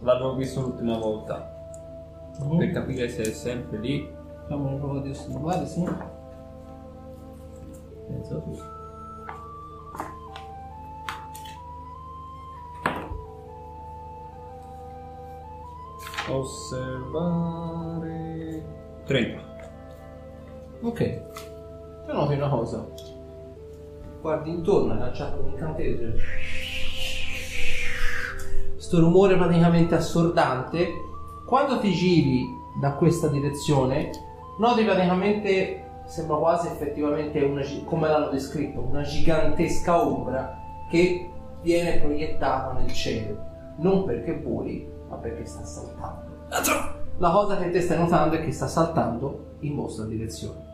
l'avevo 0.00 0.34
visto 0.34 0.60
l'ultima 0.60 0.96
volta. 0.98 1.52
Per 2.58 2.70
capire 2.72 3.08
se 3.08 3.22
è 3.22 3.32
sempre 3.32 3.78
lì. 3.78 4.10
Facciamo 4.42 4.68
una 4.68 4.76
prova 4.78 5.00
di 5.00 5.10
osservare, 5.10 5.66
sì. 5.66 5.84
Penso 8.06 8.40
tu. 8.42 8.58
Osservare. 16.30 18.12
30. 19.04 19.40
Ok. 20.82 21.22
Tu 22.06 22.12
noti 22.12 22.34
una 22.34 22.48
cosa. 22.48 22.93
Guardi 24.24 24.48
intorno, 24.52 24.94
hai 24.94 25.00
lanciato 25.00 25.42
un 25.42 25.50
incantesimo. 25.50 26.14
Sto 28.76 29.00
rumore 29.00 29.36
praticamente 29.36 29.94
assordante. 29.96 30.92
Quando 31.44 31.78
ti 31.78 31.92
giri 31.92 32.42
da 32.80 32.94
questa 32.94 33.28
direzione, 33.28 34.08
noti 34.58 34.82
praticamente, 34.82 36.04
sembra 36.06 36.36
quasi 36.36 36.68
effettivamente 36.68 37.38
una, 37.42 37.60
come 37.84 38.08
l'hanno 38.08 38.30
descritto, 38.30 38.80
una 38.80 39.02
gigantesca 39.02 40.02
ombra 40.02 40.58
che 40.88 41.28
viene 41.60 41.98
proiettata 41.98 42.72
nel 42.78 42.94
cielo. 42.94 43.36
Non 43.76 44.06
perché 44.06 44.40
voli, 44.40 44.90
ma 45.06 45.16
perché 45.16 45.44
sta 45.44 45.66
saltando. 45.66 46.46
La 47.18 47.30
cosa 47.30 47.58
che 47.58 47.68
te 47.68 47.82
stai 47.82 47.98
notando 47.98 48.36
è 48.36 48.42
che 48.42 48.52
sta 48.52 48.68
saltando 48.68 49.56
in 49.60 49.74
vostra 49.74 50.06
direzione. 50.06 50.64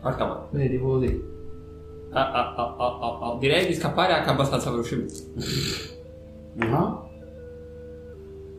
Porca 0.00 0.24
mano. 0.24 0.46
Quindi 0.50 0.70
tipo 0.70 0.86
così. 0.86 1.37
Ah, 2.10 2.32
ah, 2.32 2.54
ah, 2.56 2.74
ah, 2.78 2.98
ah, 3.00 3.18
ah. 3.20 3.36
Direi 3.38 3.66
di 3.66 3.74
scappare 3.74 4.14
anche 4.14 4.30
abbastanza 4.30 4.70
velocemente. 4.70 5.14
Ah. 6.58 7.06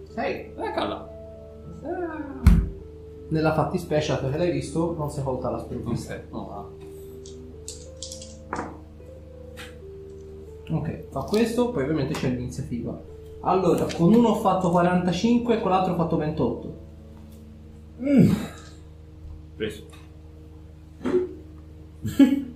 Sei. 0.10 0.54
Eh, 0.56 0.72
calla. 0.74 1.10
Nella 3.30 3.54
fattispecie, 3.54 4.14
dato 4.14 4.30
che 4.30 4.38
l'hai 4.38 4.52
visto, 4.52 4.96
non 4.98 5.10
si 5.10 5.20
è 5.20 5.24
colta 5.24 5.50
la 5.50 5.60
sprovvista. 5.60 6.14
Ok, 6.14 6.24
no, 6.32 6.48
va. 6.48 6.78
Ok, 10.72 11.10
fa 11.10 11.22
questo, 11.22 11.72
poi 11.72 11.84
ovviamente 11.84 12.14
c'è 12.14 12.30
l'iniziativa. 12.30 13.02
Allora, 13.42 13.86
con 13.96 14.14
uno 14.14 14.30
ho 14.30 14.36
fatto 14.36 14.70
45 14.70 15.56
e 15.56 15.62
con 15.62 15.72
l'altro 15.72 15.94
ho 15.94 15.96
fatto 15.96 16.18
28. 16.18 16.78
Preso. 19.56 19.84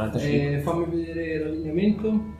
Ma 0.00 0.08
cos'è? 0.08 0.28
45. 0.30 0.56
Eh, 0.56 0.60
fammi 0.60 0.84
vedere 0.86 1.38
l'allineamento. 1.38 2.38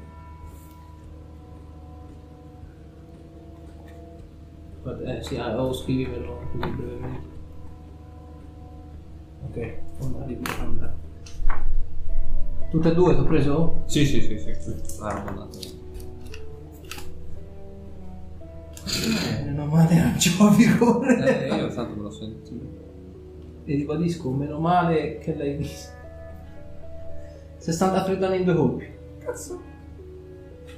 Guarda, 4.83 5.23
Sì, 5.23 5.37
ah, 5.37 5.63
o 5.63 5.73
scrivimelo 5.73 6.41
così 6.53 6.71
brevemente. 6.71 7.29
Ok, 9.43 10.27
di 10.27 10.39
andare. 10.59 10.95
Tutte 12.71 12.89
e 12.89 12.95
due, 12.95 13.15
ti 13.15 13.21
ho 13.21 13.25
preso? 13.25 13.83
Sì, 13.87 14.07
sì, 14.07 14.21
sì, 14.23 14.39
sì. 14.39 14.75
Ah. 15.01 15.49
Eh, 18.93 19.45
meno 19.45 19.67
male 19.67 19.95
non 19.97 20.15
c'ho 20.17 20.51
vigore. 20.51 21.49
Eh, 21.49 21.57
io 21.57 21.69
tanto 21.75 21.97
me 21.97 22.03
lo 22.03 22.11
sento. 22.11 22.51
E 23.65 23.75
ribadisco, 23.75 24.31
meno 24.31 24.59
male 24.61 25.19
che 25.19 25.35
l'hai 25.35 25.57
visto. 25.57 26.00
60 27.61 28.05
freddane 28.05 28.37
in 28.37 28.45
due 28.45 28.55
colpi. 28.55 28.87
Cazzo. 29.19 29.61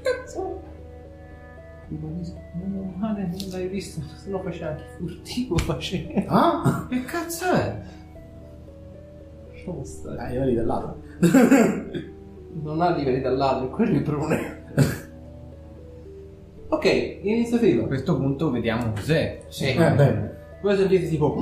Cazzo. 0.03 0.61
Meno 1.89 2.93
male 2.97 3.29
che 3.29 3.37
non 3.45 3.51
l'hai 3.51 3.69
visto, 3.69 4.01
se 4.17 4.31
no 4.31 4.41
faceva 4.43 4.71
anche 4.71 4.85
furtivo 4.97 5.57
faceva. 5.59 6.25
Ah? 6.27 6.87
Che 6.89 7.05
cazzo 7.05 7.53
è? 7.53 7.81
Lasciamo 9.51 9.85
stare. 9.85 10.17
Dai, 10.17 10.33
io 10.35 10.45
lì 10.45 10.55
dall'altro. 10.55 11.01
Non 12.63 12.81
ha 12.81 12.95
livelli 12.95 13.21
dall'altro, 13.21 13.71
quello 13.71 13.93
è 13.93 13.97
il 13.97 14.03
problema. 14.03 14.57
ok, 16.69 17.19
iniziativa. 17.23 17.85
A 17.85 17.87
questo 17.87 18.17
punto 18.17 18.51
vediamo 18.51 18.93
cos'è. 18.93 19.41
Sì. 19.49 19.69
Eh, 19.69 19.75
bene. 19.75 20.37
Voi 20.63 20.77
sentite 20.77 21.09
tipo. 21.09 21.35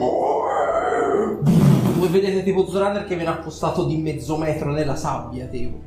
Vedete 2.10 2.42
tipo 2.42 2.66
Zorander 2.66 3.04
che 3.04 3.14
viene 3.14 3.30
appostato 3.30 3.84
di 3.84 3.96
mezzo 3.96 4.36
metro 4.36 4.72
nella 4.72 4.96
sabbia, 4.96 5.46
tipo. 5.46 5.78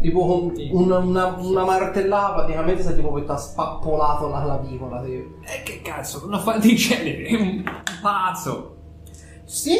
Tipo 0.00 0.26
con 0.26 0.52
una, 0.72 0.98
una, 0.98 1.26
una 1.38 1.64
martellata, 1.64 2.34
praticamente 2.34 2.82
sei 2.82 2.96
tipo 2.96 3.12
che 3.12 3.24
ti 3.24 3.30
ha 3.30 3.36
spappolato 3.36 4.28
la 4.28 4.42
clavicola, 4.42 5.02
tipo. 5.02 5.36
Eh, 5.42 5.62
che 5.62 5.80
cazzo, 5.82 6.26
una 6.26 6.38
fa 6.38 6.58
di 6.58 6.74
genere, 6.74 7.24
è 7.24 7.34
un 7.34 7.62
pazzo. 8.02 8.76
Sì, 9.44 9.76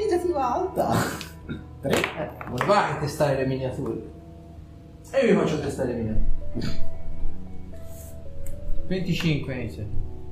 iniziativa 0.00 0.54
alta. 0.54 0.94
Tre. 1.80 1.92
Eh, 1.92 2.48
voi 2.48 2.66
vai 2.66 2.92
a 2.92 2.96
testare 2.96 3.36
le 3.36 3.46
miniature. 3.46 4.10
E 5.10 5.26
io 5.26 5.34
vi 5.34 5.40
faccio 5.40 5.60
testare 5.60 5.92
le 5.92 5.94
miniature. 5.94 6.88
25 8.86 9.54
inizia. 9.54 9.84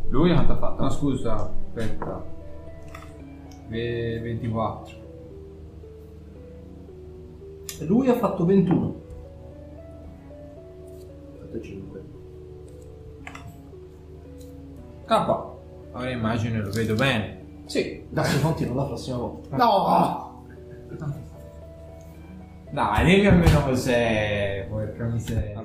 Lui 0.08 0.32
quanto 0.32 0.52
ha 0.52 0.56
fatto? 0.56 0.82
No, 0.82 0.90
scusa, 0.90 1.34
aspetta. 1.74 2.36
Ve- 3.68 4.20
24. 4.20 4.96
Lui 7.80 8.08
ha 8.08 8.14
fatto 8.14 8.44
21. 8.44 8.94
Fatto 11.38 11.60
5. 11.60 12.02
K. 15.04 15.46
Ora 15.92 16.10
immagino 16.10 16.60
lo 16.62 16.70
vedo 16.70 16.94
bene. 16.94 17.36
Sì, 17.66 18.04
adesso 18.10 18.40
continuo 18.40 18.74
la 18.74 18.84
prossima 18.84 19.16
volta. 19.18 19.56
No! 19.56 20.44
Dai, 22.70 23.04
dimmi 23.04 23.26
almeno 23.26 23.62
cos'è. 23.64 24.66
Porca 24.68 25.04
miseria. 25.04 25.57